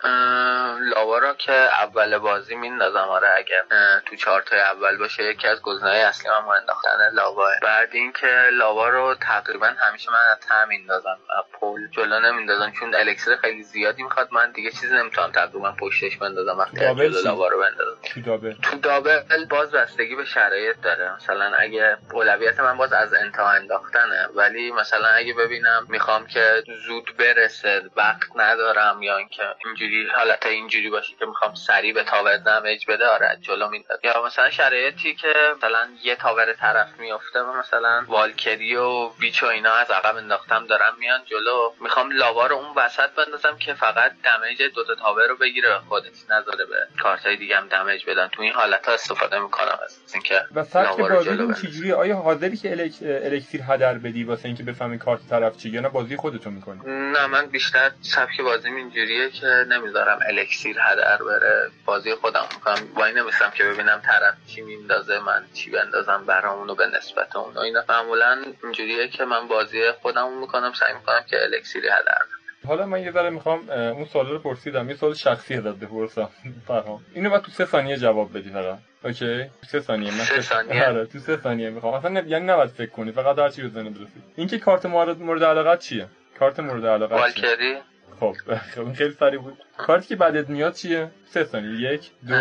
لاوا 0.96 1.18
رو 1.18 1.34
که 1.34 1.54
اول 1.54 2.18
بازی 2.18 2.56
میندازم 2.56 2.98
آره 2.98 3.27
اگر 3.38 3.63
تو 4.06 4.16
چارت 4.16 4.54
اول 4.54 4.98
باشه 4.98 5.24
یکی 5.24 5.48
از 5.48 5.62
گزینه‌های 5.62 6.01
اصلی 6.01 6.30
من 6.30 6.56
انداختن 6.60 6.89
لاوا. 7.13 7.48
بعد 7.63 7.89
اینکه 7.92 8.27
لاوا 8.54 8.89
رو 8.89 9.16
تقریبا 9.22 9.68
همیشه 9.77 10.12
من 10.12 10.18
از 10.32 10.38
هم 10.50 10.68
میندازم 10.68 11.18
پل 11.62 11.88
جلو 11.92 12.20
نمیندازم 12.20 12.72
چون 12.80 12.96
الکسیر 12.96 13.36
خیلی 13.36 13.63
زیادی 13.63 14.04
می‌خواد. 14.04 14.30
من 14.32 14.51
دیگه 14.51 14.72
چیزی 14.72 14.96
نمی‌تونم 14.96 15.32
تقریبا 15.32 15.72
پشتش 15.72 16.18
بندازم 16.18 16.58
وقتی 16.58 16.77
جلو 16.77 17.22
لاوا 17.24 17.48
رو 17.48 17.60
بندازم. 17.60 17.98
تو 18.04 18.22
دابل؟ 18.22 18.54
تو 18.62 18.77
دابل 18.77 19.46
باز 19.50 19.72
بستگی 19.72 20.16
به 20.16 20.25
شرایط 20.38 20.82
داره. 20.82 21.15
مثلا 21.15 21.56
اگه 21.58 21.98
اولویت 22.13 22.60
من 22.60 22.77
باز 22.77 22.94
از 22.94 23.13
انتها 23.13 23.51
انداختنه 23.51 24.27
ولی 24.36 24.72
مثلا 24.72 25.08
اگه 25.08 25.34
ببینم 25.34 25.86
می‌خوام 25.89 26.27
که 26.27 26.63
زود 26.86 27.17
برسه 27.17 27.82
وقت 27.96 28.27
ندارم 28.36 29.01
یا 29.01 29.17
اینکه 29.17 29.44
اینجوری 29.65 30.08
حالت 30.15 30.46
اینجوری 30.46 30.89
باشه 30.89 31.15
که 31.20 31.25
می‌خوام 31.25 31.53
سریع 31.56 31.94
به 31.94 32.03
تاور 32.03 32.38
دمیج 32.38 32.86
بده 32.88 33.08
آره 33.08 33.38
جلو 33.41 33.70
می‌داد 33.70 34.00
یا 34.03 34.24
مثلا 34.25 34.50
شرایطی 34.50 35.15
که 35.15 35.34
مثلا 35.58 35.89
یه 36.03 36.15
تاور 36.15 36.53
طرف 36.53 36.88
میفته 37.00 37.39
و 37.39 37.53
مثلا 37.53 38.03
والکری 38.08 38.75
و 38.75 39.10
ویچ 39.20 39.44
و 39.44 39.46
اینا 39.46 39.74
از 39.74 39.91
عقب 39.91 40.15
انداختم 40.15 40.65
دارم 40.67 40.96
میان 41.00 41.25
جلو. 41.25 41.74
می‌خوام 41.79 42.12
لاوا 42.12 42.48
رو 42.48 42.56
اون 42.56 42.74
وسط 42.75 43.10
بندازم 43.10 43.58
که 43.58 43.74
فقط 43.74 44.12
دمیج 44.24 44.62
دو 44.62 44.84
تا 44.84 44.96
تاور 44.96 45.27
رو 45.27 45.38
بگیره 45.38 45.70
به 45.70 45.79
خودش 45.79 46.08
نذاره 46.29 46.65
به 46.65 46.88
کارتای 47.03 47.36
دیگه 47.36 47.58
هم 47.58 47.67
دمیج 47.67 48.06
بدن. 48.06 48.27
تو 48.27 48.41
این 48.41 48.53
حالت 48.53 48.86
ها 48.86 48.94
استفاده 48.94 49.39
می‌کنم. 49.39 49.79
از 49.84 50.00
اینکه 50.30 50.46
و 50.56 50.64
سبک 50.64 50.98
بازی 50.98 51.68
چجوری 51.68 51.92
آیا 51.92 52.16
حاضری 52.16 52.58
که 52.58 52.72
الک... 52.72 52.94
الکسیر 53.02 53.62
هدر 53.62 53.94
بدی 53.98 54.24
واسه 54.24 54.46
اینکه 54.46 54.64
بفهمی 54.64 54.98
کارت 54.98 55.20
طرف 55.30 55.58
چیه 55.58 55.74
یا 55.74 55.82
نه 55.82 55.90
بازی 55.90 56.16
خودتون 56.16 56.54
می‌کنی؟ 56.54 56.80
نه 56.86 57.28
من 57.28 57.46
بیشتر 57.46 57.92
سبک 58.02 58.42
بازی 58.42 58.68
اینجوریه 58.68 59.30
که 59.30 59.48
نمی‌ذارم 59.70 60.20
الکسیر 60.28 60.78
هدر 60.80 61.18
بره. 61.18 61.70
بازی 61.86 62.16
خودم 62.16 62.46
می‌کنم. 62.54 62.88
وای 62.96 63.14
نمیستم 63.14 63.52
که 63.56 63.64
ببینم 63.64 64.02
طرف 64.06 64.34
چی 64.48 64.62
میندازه 64.62 65.20
من 65.20 65.44
چی 65.54 65.72
بندازم 65.72 66.24
برامونو 66.28 66.76
به 66.76 66.88
نسبت 66.98 67.36
اون 67.36 67.58
اینا 67.58 67.84
معمولا 67.90 68.38
اینجوریه 68.64 69.08
که 69.08 69.26
من 69.26 69.48
بازی 69.48 69.92
خودم 70.02 70.38
می‌کنم 70.40 70.74
سعی 70.74 70.94
می‌کنم 70.94 71.24
که 71.30 71.44
elixir 71.44 71.81
ی 71.81 71.88
هدر 71.88 72.37
حالا 72.68 72.86
من 72.86 73.02
یه 73.02 73.12
ذره 73.12 73.30
می‌خوام 73.30 73.70
اون 73.70 74.06
سوال 74.06 74.30
رو 74.30 74.40
پرسیدم. 74.40 74.90
یه 74.90 74.96
سوال 74.96 75.14
شخصی 75.14 75.54
ازت 75.54 75.76
بپرسم. 75.76 76.30
پرهام 76.68 77.02
اینو 77.14 77.30
بعد 77.30 77.42
تو 77.42 77.52
سه 77.52 77.66
ثانیه 77.66 77.98
جواب 77.98 78.38
بدی 78.38 78.50
فقط. 78.50 78.78
okay؟ 79.04 79.44
تو 79.44 79.68
سه 79.68 79.80
ثانیه. 79.80 80.12
من 80.12 80.18
سه 80.18 80.42
ثانیه؟ 80.42 80.88
آره 80.88 81.06
تو 81.06 81.20
سه 81.20 81.38
ثانیه 81.38 81.70
می‌خوام. 81.70 81.94
اصلا 81.94 82.22
یعنی 82.22 82.46
نباید 82.46 82.70
فکر 82.70 82.90
کنی. 82.92 83.12
فقط 83.12 83.40
هر 83.40 83.50
چی 83.50 83.62
به 83.62 83.68
ذهنت 83.70 83.98
برسه 83.98 84.12
اینکه 84.36 84.60
کارت 84.60 84.86
مورد 84.86 85.20
مورد 85.22 85.44
علاقت 85.44 85.80
چیه؟ 85.80 86.08
کارت 86.40 86.60
مورد 86.60 86.86
علاقت 86.86 87.12
Valkyrie. 87.12 87.78
خب 88.20 88.36
خب 88.76 88.94
خیلی 88.94 89.14
سریع 89.14 89.40
بود. 89.40 89.58
کارتی 89.78 90.08
که 90.08 90.16
بعدت 90.16 90.50
میاد 90.50 90.74
چیه؟ 90.74 91.12
سه 91.30 91.44
ثانیه. 91.44 91.94
یک 91.94 92.12
دو 92.28 92.36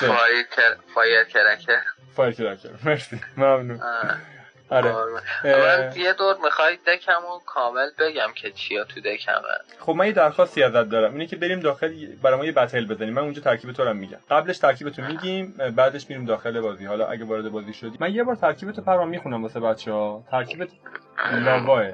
سه. 0.00 0.06
fire 0.06 0.44
cracker. 1.24 1.80
firecracker. 2.14 2.70
مرسی. 2.84 3.20
ممنون. 3.36 3.80
آره. 4.70 4.94
من 5.44 5.92
یه 5.96 6.12
دور 6.12 6.36
می‌خوای 6.44 6.78
deck 6.86 7.21
مو 7.21 7.38
کامل 7.46 7.90
بگم 7.98 8.28
که 8.34 8.50
چیا 8.50 8.84
تو 8.84 9.00
deck 9.00 9.19
مه. 9.19 9.34
خب 9.80 9.92
من 9.92 10.06
یه 10.06 10.12
درخواستی 10.12 10.62
ازت 10.62 10.88
دارم. 10.90 11.12
اینه 11.12 11.26
که 11.26 11.36
بریم 11.36 11.60
داخل 11.60 12.06
برای 12.22 12.38
ما 12.38 12.44
یه 12.44 12.52
battle 12.52 12.86
بزنیم. 12.86 13.14
من 13.14 13.22
اونجا 13.22 13.42
ترکیب 13.42 13.72
تو 13.72 13.84
رو 13.84 13.94
میگم. 13.94 14.18
قبلش 14.30 14.58
ترکیب 14.58 14.88
تو 14.88 15.02
میگیم 15.02 15.54
بعدش 15.76 16.10
میریم 16.10 16.24
داخل 16.24 16.60
بازی. 16.60 16.86
حالا 16.86 17.06
اگه 17.06 17.24
وارد 17.24 17.48
بازی 17.48 17.74
شدی. 17.74 17.96
من 18.00 18.14
یه 18.14 18.24
بار 18.24 18.34
ترکیب 18.34 18.70
تو 18.70 18.82
پرهام 18.82 19.08
می‌خونم 19.08 19.42
واسه 19.42 19.60
بچه‌ها. 19.60 20.24
ترکیب 20.30 20.68
lava 21.32 21.84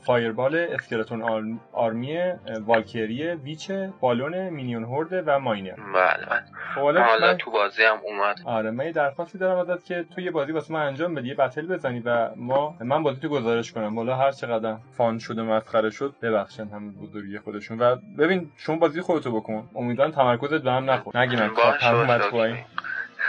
ه 0.00 0.06
fireball 0.06 0.56
skeleton 0.56 1.58
army 1.72 2.18
Valkyrie 2.66 3.30
witch 3.30 3.70
بالون 4.00 4.48
minion 4.48 4.84
horde 4.84 5.22
و 5.26 5.38
miner. 5.38 5.74
بله 5.94 6.26
بله. 6.30 6.42
خب 6.74 6.80
حالا 6.80 7.16
من... 7.20 7.36
تو 7.38 7.50
بازی 7.50 7.82
هم 7.82 7.96
اومد. 8.04 8.40
آره 8.44 8.70
من 8.70 8.84
یه 8.84 8.92
درخواستی 8.92 9.38
دارم 9.38 9.58
ازت 9.58 9.84
که 9.84 10.04
تو 10.14 10.20
یه 10.20 10.30
بازی 10.30 10.52
واسه 10.52 10.74
من 10.74 10.86
انجام 10.86 11.14
بدی 11.14 11.28
یه 11.28 11.34
battle 11.34 11.66
بزنی 11.66 12.00
و 12.00 12.30
ما 12.36 12.76
من 12.80 13.02
بازی 13.02 13.20
تو 13.20 13.28
گزارش 13.28 13.72
کنم. 13.72 13.96
والا 13.96 14.16
هر 14.16 14.32
چقدر 14.32 14.76
fun 14.96 15.18
شده 15.18 15.42
مسخره 15.42 15.90
شد 15.90 16.14
ببخشن 16.22 16.68
هم 16.68 16.92
بزرگی 16.92 17.38
خودشون. 17.38 17.78
و 17.78 17.96
ببین 18.18 18.50
شما 18.56 18.76
بازی 18.76 19.00
خودتو 19.00 19.40
بکن. 19.40 19.68
امیدوارم 19.74 20.10
تمرکزت 20.10 20.62
به 20.62 20.72
هم 20.72 20.90
نخور 20.90 21.16
نگی 21.16 21.36
من. 21.36 21.50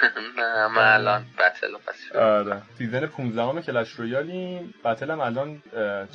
نه 0.37 0.67
من 0.67 0.93
الان 0.93 1.21
battle 1.21 1.67
پس 1.87 2.15
آره. 2.15 2.61
season 2.77 3.05
15 3.05 3.61
Clash 3.61 3.89
Royale 3.89 4.59
ی 4.85 4.89
battle 4.89 5.11
هم 5.11 5.19
الان 5.19 5.61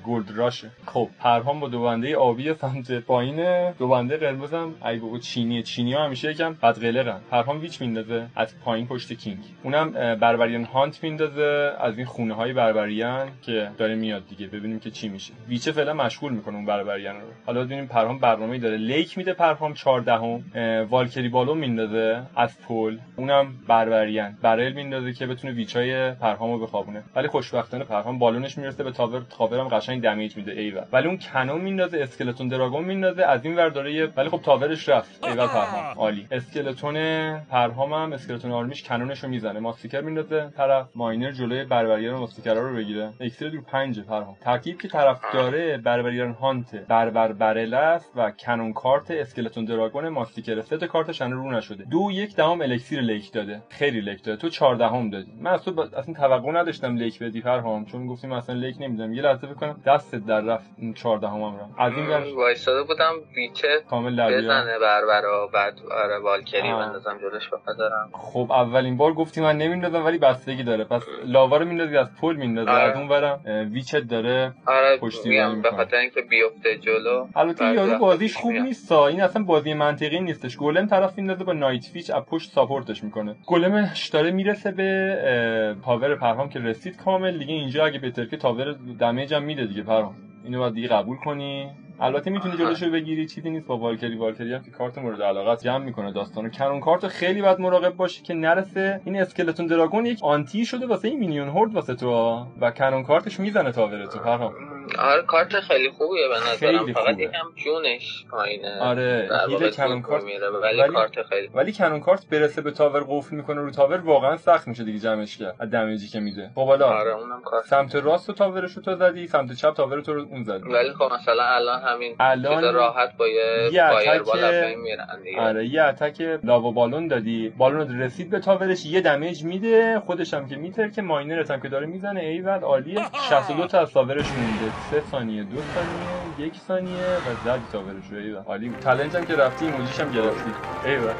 gold 0.06 0.30
rush 0.36 0.63
ه 0.63 0.70
خب 0.86 1.08
پرهام 1.20 1.60
با 1.60 1.68
دو 1.68 1.82
بنده 1.82 2.16
آبی 2.16 2.54
سمت 2.54 2.92
پایینه 2.92 3.74
دو 3.78 3.88
بنده 3.88 4.16
قرمز 4.16 4.54
هم. 4.54 4.74
ای 4.86 4.98
بابا 4.98 5.18
چینی 5.18 5.62
چینی 5.62 5.94
ها 5.94 6.04
همیشه 6.04 6.30
یکم 6.30 6.52
بد 6.52 6.78
قلقن 6.78 7.20
پرهام 7.30 7.60
witch 7.60 7.80
میندازه 7.80 8.26
از 8.36 8.60
پایین 8.60 8.86
پشت 8.86 9.12
king. 9.12 9.38
اونم 9.62 9.90
barbarian 10.14 10.64
hut 10.64 11.02
میندازه 11.02 11.72
از 11.80 11.96
این 11.96 12.06
خونه 12.06 12.34
های 12.34 12.52
barbarian 12.52 13.28
که 13.42 13.70
داره 13.78 13.94
میاد 13.94 14.28
دیگه. 14.28 14.46
ببینیم 14.46 14.80
که 14.80 14.90
چی 14.90 15.08
میشه. 15.08 15.32
witch 15.48 15.68
ه 15.68 15.72
فعلا 15.72 15.94
مشغول 15.94 16.32
می‌کنه 16.32 16.54
اون 16.54 16.66
barbarian 16.66 17.16
رو. 17.16 17.26
حالا 17.46 17.64
ببینیم 17.64 17.86
پرهام 17.86 18.18
برنامه‌ای 18.18 18.58
داره. 18.58 18.76
leak 18.76 19.18
میده 19.18 19.32
پرهام 19.32 19.74
14 19.74 20.12
هم 20.12 20.42
Valkyrie 20.90 21.28
بالون 21.28 21.58
میندازه 21.58 22.22
از 22.36 22.60
پل. 22.60 22.98
اونم 23.16 23.54
barbarian. 23.78 24.38
barrel 24.42 24.72
میندازه 24.72 25.12
که 25.12 25.26
بتونه 25.26 25.52
witch 25.52 26.02
ای 26.02 26.12
پرهامو 26.12 26.58
بخوابونه. 26.58 27.02
ولی 27.16 27.28
خوشبختانه 27.28 27.84
پرهام 27.84 28.18
بالونش 28.18 28.58
می‌رسه 28.58 28.84
به 28.84 28.90
tower. 28.90 29.22
tower 29.38 29.60
هم 29.60 29.68
قشنگ 29.68 30.02
damage 30.02 30.36
میده. 30.36 30.52
ایول. 30.52 30.82
ولی 30.92 31.06
اون 31.08 31.18
cannon 31.18 31.60
میندازه 31.60 31.98
skeleton 31.98 32.48
dragon 32.48 32.84
میندازه 32.84 33.22
از 33.22 33.44
این 33.44 33.56
ور 33.56 33.68
داره 33.68 34.06
ولی 34.16 34.28
خب 34.28 34.40
tower 34.42 34.75
ش 34.75 34.88
رفت. 34.88 35.24
ایول 35.24 35.46
پرهام. 35.46 35.98
عالی. 35.98 36.26
skeleton 36.30 36.94
پرهام 37.38 37.92
هم 37.92 38.12
اسکلتون 38.12 38.50
آرمیش 38.50 38.82
کنونشو 38.82 39.28
می‌زنه. 39.28 39.60
ماستیکر 39.60 40.00
میندازه 40.00 40.50
طرف. 40.56 40.86
ماینر 40.94 41.30
جلوی 41.30 41.64
بربریان 41.64 42.18
ماستیکرا 42.18 42.68
رو 42.68 42.76
بگیره. 42.76 43.10
اکسترا 43.20 43.48
دور 43.48 43.60
5 43.60 44.00
پرهام. 44.00 44.36
ترکیب 44.40 44.80
که 44.80 44.88
طرف 44.88 45.20
داره 45.32 45.76
بربریان 45.76 46.32
هانت 46.32 46.74
بربر 46.88 47.32
برل 47.32 47.74
است 47.74 48.12
و 48.16 48.30
کنون 48.30 48.72
کارت 48.72 49.10
اسکلتون 49.10 49.64
دراگون 49.64 50.08
ماستیکر 50.08 50.60
سه 50.60 50.86
کارتش 50.86 51.22
رو 51.22 51.52
نشده. 51.52 51.84
دو 51.84 52.10
یک 52.12 52.36
دهم 52.36 52.60
الکسیر 52.60 53.00
لیک 53.00 53.32
داده. 53.32 53.60
خیلی 53.70 54.00
لیک 54.00 54.24
داده 54.24 54.40
تو 54.40 54.48
14 54.48 54.86
هم 54.86 55.10
دادی. 55.10 55.32
من 55.40 55.50
از 55.50 55.64
تو 55.64 55.72
ب... 55.72 55.80
اصلا 55.80 56.14
توقع 56.14 56.52
نداشتم 56.52 56.96
لیک 56.96 57.22
بدی 57.22 57.40
فرهام 57.40 57.84
چون 57.84 58.06
گفتیم 58.06 58.32
اصلا 58.32 58.54
لیک 58.54 58.76
نمیدم. 58.80 59.12
یه 59.12 59.22
لحظه 59.22 59.46
بکنم 59.46 59.80
دستت 59.86 60.26
در 60.26 60.40
رفت 60.40 60.70
14 60.94 61.28
هم, 61.28 61.34
هم 61.34 61.56
را 61.56 61.68
از 61.78 61.92
این 61.92 62.06
ور 62.06 62.34
وایساده 62.36 62.82
بودم 62.82 63.12
ویچه 63.36 63.68
کامل 63.90 64.16
در 64.16 64.38
بزنه 64.38 64.78
بربرا 64.78 65.46
بعد 65.54 65.74
آره 66.04 66.18
والکری 66.18 66.72
بندازم 66.72 67.18
جلوش 67.18 67.48
بپذارم 67.48 68.10
خب 68.12 68.52
اولین 68.52 68.96
بار 68.96 69.12
گفتی 69.12 69.40
من 69.40 69.56
نمیندازم 69.58 70.04
ولی 70.04 70.18
بستگی 70.18 70.62
داره. 70.62 70.84
پس 70.84 71.02
لاوا 71.24 71.56
رو 71.56 71.64
میندازی 71.64 71.96
از 71.96 72.08
پل 72.20 72.36
میندازی. 72.36 72.70
آره. 72.70 72.82
از 72.82 72.96
اون 72.96 73.08
برم 73.08 73.40
ویچت 73.72 74.00
داره. 74.00 74.52
آره 74.66 74.96
پشتی 74.96 75.28
به 75.62 75.70
خاطر 75.70 75.96
اینکه 75.96 76.20
بیفته 76.20 76.78
جلو 76.78 77.26
البته 77.36 77.64
یارو 77.64 77.98
بازیش 77.98 78.36
خوب 78.36 78.52
نیست 78.52 78.92
این 78.92 79.22
اصلا 79.22 79.42
بازی 79.44 79.74
منطقی 79.74 80.20
نیستش. 80.20 80.56
گولم 80.56 80.86
طرف 80.86 81.18
میندازه 81.18 81.44
با 81.44 81.52
نایت 81.52 81.84
فیچ 81.84 82.10
از 82.10 82.22
پشت 82.22 82.52
ساپورتش 82.52 83.04
می‌کنه. 83.04 83.36
گلمش 83.48 84.08
داره 84.08 84.30
می‌رسه 84.30 84.70
به 84.70 85.76
تاور 85.84 86.14
پرهام 86.14 86.48
که 86.48 86.58
رسید 86.58 86.96
کامل. 86.96 87.38
دیگه 87.38 87.54
اینجا 87.54 87.84
اگه 87.84 87.98
بهتر 87.98 88.24
که 88.24 88.36
تاور 88.36 88.72
دمیج 89.00 89.34
هم 89.34 89.42
میده 89.42 89.66
دیگه 89.66 89.82
پرهام. 89.82 90.16
اینو 90.44 90.58
باید 90.58 90.74
دیگه 90.74 90.88
قبول 90.88 91.16
کنی. 91.16 91.70
البته 92.00 92.30
می‌تونی 92.30 92.56
جلوشو 92.56 92.90
بگیری. 92.90 93.26
چیزی 93.26 93.50
نیست 93.50 93.66
با 93.66 93.78
Valkyrie. 93.78 94.16
Valkyrie 94.16 94.52
هم 94.52 94.62
که 94.62 94.70
کارت 94.70 94.98
مورد 94.98 95.22
علاقت 95.22 95.64
جمع 95.64 95.84
می‌کنه 95.84 96.12
داستانو 96.12 96.48
cannon 96.48 96.80
cart 96.80 97.06
خیلی 97.06 97.42
باید 97.42 97.60
مراقب 97.60 97.96
باشی 97.96 98.22
که 98.22 98.34
نرسه. 98.34 99.00
این 99.04 99.20
skeleton 99.20 99.66
dragon 99.66 100.06
یک 100.06 100.18
anti 100.22 100.64
شده 100.64 100.86
واسه 100.86 101.08
این 101.08 101.18
minion 101.18 101.48
horde 101.48 101.74
واسه 101.74 101.94
تو. 101.94 102.46
و 102.60 102.70
cannon 102.70 103.02
cart 103.02 103.27
ش 103.27 103.40
می‌زنه 103.40 103.72
tower 103.72 104.06
تو 104.06 104.18
پرهام 104.18 104.52
آره 104.98 105.22
کارت 105.22 105.60
خیلی 105.60 105.90
خوبیه 105.90 106.28
به 106.28 106.34
نظرم. 106.34 106.92
فقط 106.92 107.18
یکم 107.18 107.46
جونش 107.56 108.24
پایینه. 108.30 108.80
آره 108.80 109.28
heal 109.48 109.70
cannon 109.70 110.02
cart. 110.02 110.24
ولی, 110.24 110.80
ولی 110.80 110.92
کارت 110.92 111.22
خیلی 111.22 111.50
ولی 111.54 111.72
cannon 111.72 112.00
cart 112.00 112.26
برسه 112.30 112.62
به 112.62 112.70
tower 112.70 113.04
قفل 113.08 113.36
می‌کنه 113.36 113.60
رو 113.60 113.70
tower 113.70 113.96
واقعا 113.96 114.36
سخت 114.36 114.68
میشه 114.68 114.84
دیگه 114.84 114.98
جمعش 114.98 115.36
کرد. 115.36 115.54
از 115.58 115.70
damage 115.70 116.03
ی 116.03 116.08
که 116.08 116.20
میده. 116.20 116.50
خب 116.54 116.66
حالا 116.66 116.86
آره 116.86 117.14
اونم 117.14 117.40
کارت 117.40 117.64
سمت 117.64 117.94
راست 117.94 118.30
tower 118.30 118.60
ش 118.60 118.72
رو 118.72 118.82
تو 118.82 118.94
زدی 118.94 119.26
سمت 119.26 119.52
چپ 119.52 119.74
tower 119.74 120.00
تو 120.00 120.14
رو 120.14 120.20
اون 120.30 120.44
زدی. 120.44 120.68
ولی 120.68 120.92
خب 120.92 121.12
مثلا 121.12 121.44
الان 121.44 121.82
همین 121.82 122.16
الان 122.20 122.74
راحت 122.74 123.16
با 123.16 123.28
یه, 123.28 123.88
fireball 123.90 124.74
میرن 124.74 125.20
دیگه. 125.24 125.40
آره 125.40 125.66
یه 125.66 125.82
attack 125.82 126.38
lava 126.44 126.70
بالون 126.70 127.08
دادی. 127.08 127.48
بالون 127.58 128.00
رسید 128.00 128.30
به 128.30 128.40
tower 128.40 128.73
ش 128.73 128.86
یه 128.86 129.00
damage 129.00 129.44
میده. 129.44 130.02
خودش 130.06 130.34
هم 130.34 130.48
که 130.48 130.56
میتر 130.56 130.88
که 130.88 131.02
miner 131.02 131.42
ت 131.42 131.50
هم 131.50 131.60
که 131.60 131.68
داره 131.68 131.86
می‌زنه. 131.86 132.20
ایول 132.20 132.60
عالیه. 132.60 133.00
62 133.28 133.66
تا 133.66 133.80
از 133.80 133.92
tower 133.92 134.16
ش 134.16 134.26
مونده. 134.30 134.72
3 134.90 135.00
ثانیه 135.00 135.44
دو 135.44 135.56
ثانیه 135.74 136.46
یک 136.46 136.56
ثانیه 136.68 137.18
و 137.26 137.34
زدی 137.44 137.78
رو 138.12 138.18
ایول 138.18 138.42
عالی 138.42 138.68
بود 138.68 138.80
چالش 138.84 139.14
هم 139.14 139.24
که 139.24 139.36
رفتی 139.36 139.64
ایموجیش 139.64 140.00
هم 140.00 140.10
گرفتی 140.10 140.50
ایول 140.84 141.14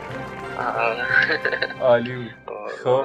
عالی 1.81 2.15
بود. 2.15 2.31
خب. 2.85 3.05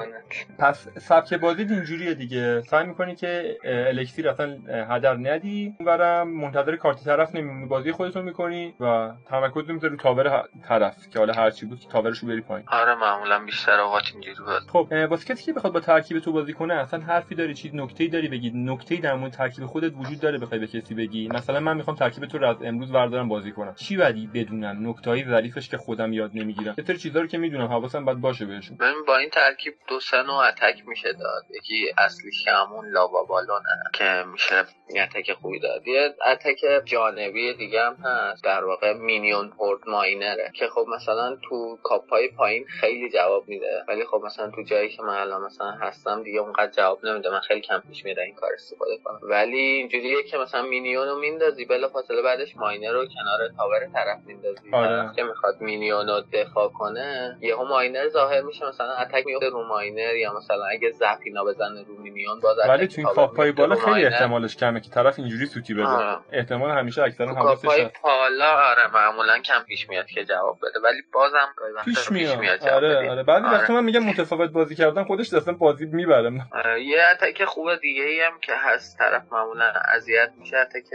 پس 0.60 0.88
سبک 1.00 1.34
بازی 1.34 1.64
اینجوریه 1.64 2.14
دیگه. 2.14 2.62
سعی 2.62 2.88
می‌کنی 2.88 3.16
که 3.16 3.58
elixir 3.66 4.30
اصلا 4.30 4.58
هدر 4.90 5.16
ندی. 5.16 5.76
اونورم 5.80 6.28
منتظر 6.28 6.76
کارت 6.76 7.04
طرف 7.04 7.36
نمیمونی. 7.36 7.66
بازی 7.66 7.92
خودتون 7.92 8.26
می‌کنی 8.26 8.74
و 8.80 9.12
تمرکز 9.26 9.70
می‌ذاری 9.70 9.92
رو 9.94 10.00
تاور 10.00 10.44
طرف 10.68 11.10
که 11.10 11.20
حالا 11.20 11.34
هر 11.34 11.50
چی 11.50 11.66
بود 11.66 11.80
که 11.80 11.88
تاورش 11.88 12.20
رو 12.20 12.28
بری 12.28 12.42
پایین. 12.42 12.66
آره 12.68 12.96
معمولا 12.96 13.40
بیشتر 13.40 13.80
اوقات 13.80 14.04
اینجوری 14.14 14.38
بود. 14.38 14.70
خب 14.72 14.88
واسه 15.10 15.26
کسی 15.26 15.44
که 15.44 15.54
بخواد 15.54 15.74
با 15.74 15.80
ترکیب 15.80 16.20
تو 16.20 16.32
بازی 16.32 16.54
کنه 16.54 16.74
اصلا 16.74 17.00
حرفی 17.00 17.36
داری 17.36 17.54
چیز 17.54 17.76
نکته‌ای 17.76 18.10
داری 18.10 18.28
بگی. 18.28 18.52
نکته‌ای 18.56 19.02
در 19.02 19.14
مورد 19.14 19.32
ترکیب 19.32 19.66
خودت 19.66 19.94
وجود 19.98 20.20
داره 20.20 20.38
بخوای 20.38 20.60
به 20.60 20.68
کسی 20.68 20.94
بگی. 20.96 21.28
مثلا 21.28 21.60
من 21.60 21.78
می‌خوام 21.78 21.96
ترکیب 21.96 22.26
تو 22.26 22.38
رو 22.38 22.48
از 22.48 22.58
امروز 22.64 22.92
بردارم 22.92 23.28
بازی 23.28 23.52
کنم. 23.52 23.74
چی 23.76 23.98
بدی؟ 23.98 24.28
بدونم 24.34 24.90
نکته‌ای 24.90 25.26
ظریفش 25.26 25.70
که 25.70 25.78
خودم 25.78 26.14
یاد 26.14 26.32
نمی‌گیرم. 26.34 26.76
یه 26.88 26.98
چیزا 26.98 27.22
رو 27.22 27.28
که 27.28 27.38
می‌دونم 27.44 27.68
حواسم 27.68 28.06
باید 28.06 28.22
باشه 28.22 28.46
بهشون. 28.46 28.78
ببین 28.78 29.06
با 29.08 29.18
این 29.18 29.30
ترکیب 29.30 29.74
دو 29.88 30.00
سه 30.00 30.22
نوع 30.24 30.48
اتک 30.48 30.88
میشه 30.88 31.14
داد. 31.14 31.44
یکی 31.56 31.94
اصلیش 31.98 32.44
که 32.44 32.52
همون 32.52 32.86
لاوا 32.90 33.24
بالونه 33.24 33.84
که 33.94 34.24
میشه 34.32 34.56
attack 35.04 35.34
خوبی 35.34 35.60
داد. 35.60 35.88
یه 35.88 36.16
attack 36.26 36.86
جانبی 36.86 37.54
دیگه 37.54 37.82
هم 37.82 37.96
هست 38.04 38.44
در 38.44 38.64
واقع 38.64 38.94
minion 38.94 39.52
horde 39.60 39.82
miner 39.88 40.41
ه 40.41 40.52
که 40.56 40.68
خب 40.68 40.86
مثلا 40.96 41.38
تو 41.50 41.78
کاپای 41.84 42.28
پایین 42.28 42.66
خیلی 42.68 43.10
جواب 43.10 43.48
میده. 43.48 43.84
ولی 43.88 44.06
خب 44.06 44.22
مثلا 44.26 44.52
تو 44.52 44.64
جایی 44.64 44.90
که 44.90 45.04
من 45.04 45.18
الان 45.18 45.42
مثلا 45.42 45.72
هستم 45.72 46.24
دیگه 46.24 46.40
اونقدر 46.40 46.72
جواب 46.72 47.06
نمیده. 47.06 47.30
من 47.30 47.40
خیلی 47.40 47.62
کم 47.62 47.84
پیش 47.90 48.06
میره 48.06 48.24
این 48.24 48.36
کار 48.36 48.50
استفاده 48.54 48.98
کنم. 49.04 49.20
ولی 49.24 49.58
اینجوریه 49.58 50.24
که 50.24 50.38
مثلا 50.38 50.62
minion 50.62 51.08
رو 51.08 51.20
میندازی 51.20 51.66
بلا 51.66 51.90
فاصله 51.90 52.22
بعدش 52.22 52.58
miner 52.58 52.92
رو 52.92 53.06
کنار 53.06 53.50
tower 53.58 53.80
طرف 53.94 54.20
میندازی. 54.26 54.70
آره. 54.72 55.12
که 55.16 55.24
می‌خواد 55.24 55.62
minion 55.62 56.08
رو 56.08 56.22
دفاع 56.34 56.70
کنه 56.70 57.33
یهو 57.42 57.66
miner 57.66 58.08
ظاهر 58.08 58.42
میشه 58.42 58.66
مثلا 58.68 58.94
attack 58.94 59.26
میفته 59.26 59.50
رو 59.50 59.68
miner 59.68 60.16
یا 60.16 60.34
مثلا 60.34 60.66
اگه 60.66 60.92
zap 60.92 61.23
اینا 61.23 61.44
بزنه 61.44 61.84
رو 61.88 61.98
minion 62.02 62.40
باز 62.40 62.58
ولی 62.70 62.88
تو 62.88 62.94
این 62.98 63.08
کاپای 63.08 63.52
بالا 63.52 63.76
خیلی 63.76 64.06
احتمالش 64.06 64.58
کمه 64.58 64.80
که 64.80 64.90
طرف 64.90 65.20
اینجوری 65.20 65.46
سوتی 65.46 65.74
بده. 65.74 65.84
آره. 65.86 66.20
احتمال 66.32 66.72
همیشه 66.72 67.04
اکثرا 67.04 67.34
حواسش 67.34 67.68
هست. 67.70 68.02
بالا 68.04 68.52
آره 68.70 68.94
معمولا 68.94 69.40
کم 69.40 69.60
پیش 69.68 69.90
میاد 69.90 70.06
که 70.06 70.26
جواب 70.26 70.58
بده 70.58 70.80
ولی 70.84 71.02
بازم 71.14 71.54
پیش 71.86 72.12
میاد, 72.12 72.40
میاد 72.40 72.64
آره 72.70 73.10
آره. 73.10 73.24
بعضی 73.24 73.46
آره. 73.46 73.58
وقتا 73.58 73.74
من 73.74 73.84
میگم 73.84 74.04
متفاوت 74.04 74.50
بازی 74.50 74.76
کردن 74.76 75.04
خودش 75.04 75.34
اصلا 75.34 75.54
بازی 75.54 75.86
می‌بره. 75.86 76.32
آره. 76.52 76.84
یه 76.84 77.02
اتک 77.12 77.46
خوب 77.46 77.76
دیگه 77.76 78.04
ای 78.04 78.22
هم 78.22 78.40
که 78.42 78.54
هست 78.56 78.98
طرف 78.98 79.24
معمولا 79.32 79.74
اذیت 79.96 80.32
میشه 80.38 80.58
اتک 80.58 80.90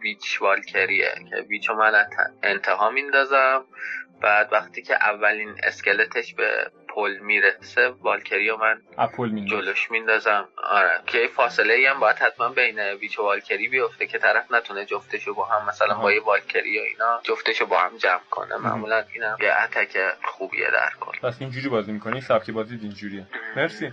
بیچ 0.00 0.42
والکریه 0.42 1.14
که 1.30 1.42
بیچو 1.42 1.74
من 1.74 1.92
انتها 2.42 2.90
میندازم. 2.90 3.64
بعد 4.24 4.48
وقتی 4.52 4.82
که 4.82 4.94
اولین 4.94 5.54
اسکلتش 5.62 6.34
به 6.34 6.70
پل 6.88 7.18
می‌رسه 7.18 7.88
والکری 7.88 8.52
من 8.52 8.80
اپل 8.98 9.44
جلوش 9.44 9.90
میندازم. 9.90 10.48
آره. 10.56 11.00
که 11.06 11.28
فاصله 11.36 11.74
ای 11.74 11.86
هم 11.86 12.00
باید 12.00 12.16
حتما 12.16 12.48
بین 12.48 12.80
ویچ 12.80 13.18
و 13.18 13.22
والکری 13.22 13.68
بیفته 13.68 14.06
که 14.06 14.18
طرف 14.18 14.52
نتونه 14.52 14.84
جفتشو 14.84 15.34
با 15.34 15.44
هم 15.44 15.68
مثلا 15.68 15.94
با 15.94 16.12
یه 16.12 16.22
والکری 16.22 16.78
و 16.78 16.82
اینا 16.82 17.20
جفتشو 17.22 17.66
با 17.66 17.78
هم 17.78 17.96
جمع 17.96 18.20
کنه. 18.30 18.56
معمولا 18.56 19.04
اینم 19.14 19.36
یه 19.40 19.52
اتک 19.62 19.98
خوبیه 20.24 20.70
در 20.70 20.90
کل. 21.00 21.18
پس 21.28 21.36
اینجوری 21.40 21.68
بازی 21.68 21.92
می‌کنی؟ 21.92 22.20
سبک 22.20 22.50
بازی 22.50 22.78
اینجوریه. 22.82 23.26
مرسی. 23.56 23.92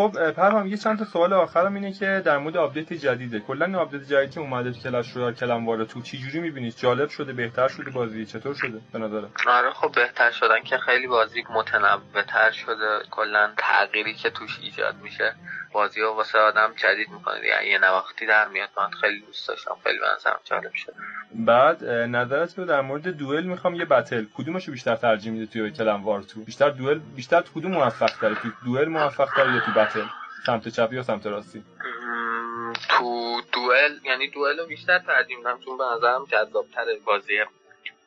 خب 0.00 0.30
پرهام 0.30 0.66
یه 0.66 0.76
چند 0.76 0.98
تا 0.98 1.04
سوال 1.04 1.32
آخرم 1.32 1.74
اینه 1.74 1.92
که 1.92 2.22
در 2.24 2.38
مورد 2.38 2.56
update 2.56 2.92
جدیده. 2.92 3.40
کلا 3.40 3.66
این 3.66 3.74
update 3.74 4.02
جدیدی 4.02 4.32
که 4.32 4.40
اومده 4.40 4.72
Clash 4.72 5.10
Royale 5.16 5.32
clan 5.32 5.66
war 5.66 5.88
two 5.88 6.02
چی 6.02 6.18
جوری 6.18 6.40
می‌بینید 6.40 6.76
جالب 6.76 7.08
شده 7.08 7.32
بهتر 7.32 7.68
شده 7.68 7.90
بازی؟ 7.90 8.26
چطور 8.26 8.54
شده؟ 8.54 8.80
به 8.92 8.98
نظر 8.98 9.22
آره 9.46 9.70
خب 9.70 9.92
بهتر 9.92 10.30
شدن 10.30 10.62
که 10.62 10.78
خیلی 10.78 11.06
بازی 11.06 11.44
متنوع‌تر 11.50 12.50
شده. 12.50 13.02
کلا 13.10 13.50
تغییری 13.56 14.14
که 14.14 14.30
توش 14.30 14.58
ایجاد 14.62 14.94
میشه 15.02 15.34
بازی 15.72 16.00
ها 16.00 16.14
واسه 16.14 16.38
آدم 16.38 16.70
جدید 16.76 17.08
می‌کنه. 17.10 17.46
یعنی 17.46 17.66
یه 17.66 17.78
نواختی 17.78 18.26
در 18.26 18.48
میاد. 18.48 18.68
من 18.76 18.90
خیلی 19.00 19.20
دوست 19.20 19.48
داشتم. 19.48 19.76
خیلی 19.84 19.98
بنظرم 19.98 20.40
جالب 20.44 20.74
شد. 20.74 20.94
بعد 21.34 21.84
نظرت 21.84 22.58
رو 22.58 22.64
در 22.64 22.80
مورد 22.80 23.08
دوئل 23.08 23.44
می‌خوام 23.44 23.74
یه 23.74 23.84
بتل. 23.84 24.24
کدومشو 24.34 24.72
بیشتر 24.72 24.96
ترجیح 24.96 25.32
میده 25.32 25.46
توی 25.46 25.70
کلم 25.70 26.04
وار 26.04 26.22
تو؟ 26.22 26.40
بیشتر 26.40 26.70
دوئل 26.70 26.98
بیشتر 27.16 27.40
تو 27.40 27.60
کدوم 27.60 27.72
موفق 27.72 28.10
تره 28.20 28.34
تو 28.34 28.48
دوئل 28.64 28.88
موفق 28.88 29.28
تره 29.36 29.54
یا 29.54 29.60
تو 29.60 29.72
بتل؟ 29.72 29.89
سمت 30.46 30.68
چپی 30.68 30.96
یا 30.96 31.02
سمت 31.02 31.26
راستی؟ 31.26 31.64
تو 32.88 33.40
دوئل 33.52 33.98
یعنی 34.04 34.30
دوئل 34.30 34.58
رو 34.58 34.66
بیشتر 34.66 34.98
ترجیح 34.98 35.36
میدم 35.36 35.58
چون 35.64 35.78
به 35.78 35.84
نظرم 35.96 36.24
جذابتر 36.24 36.84
بازی. 37.04 37.38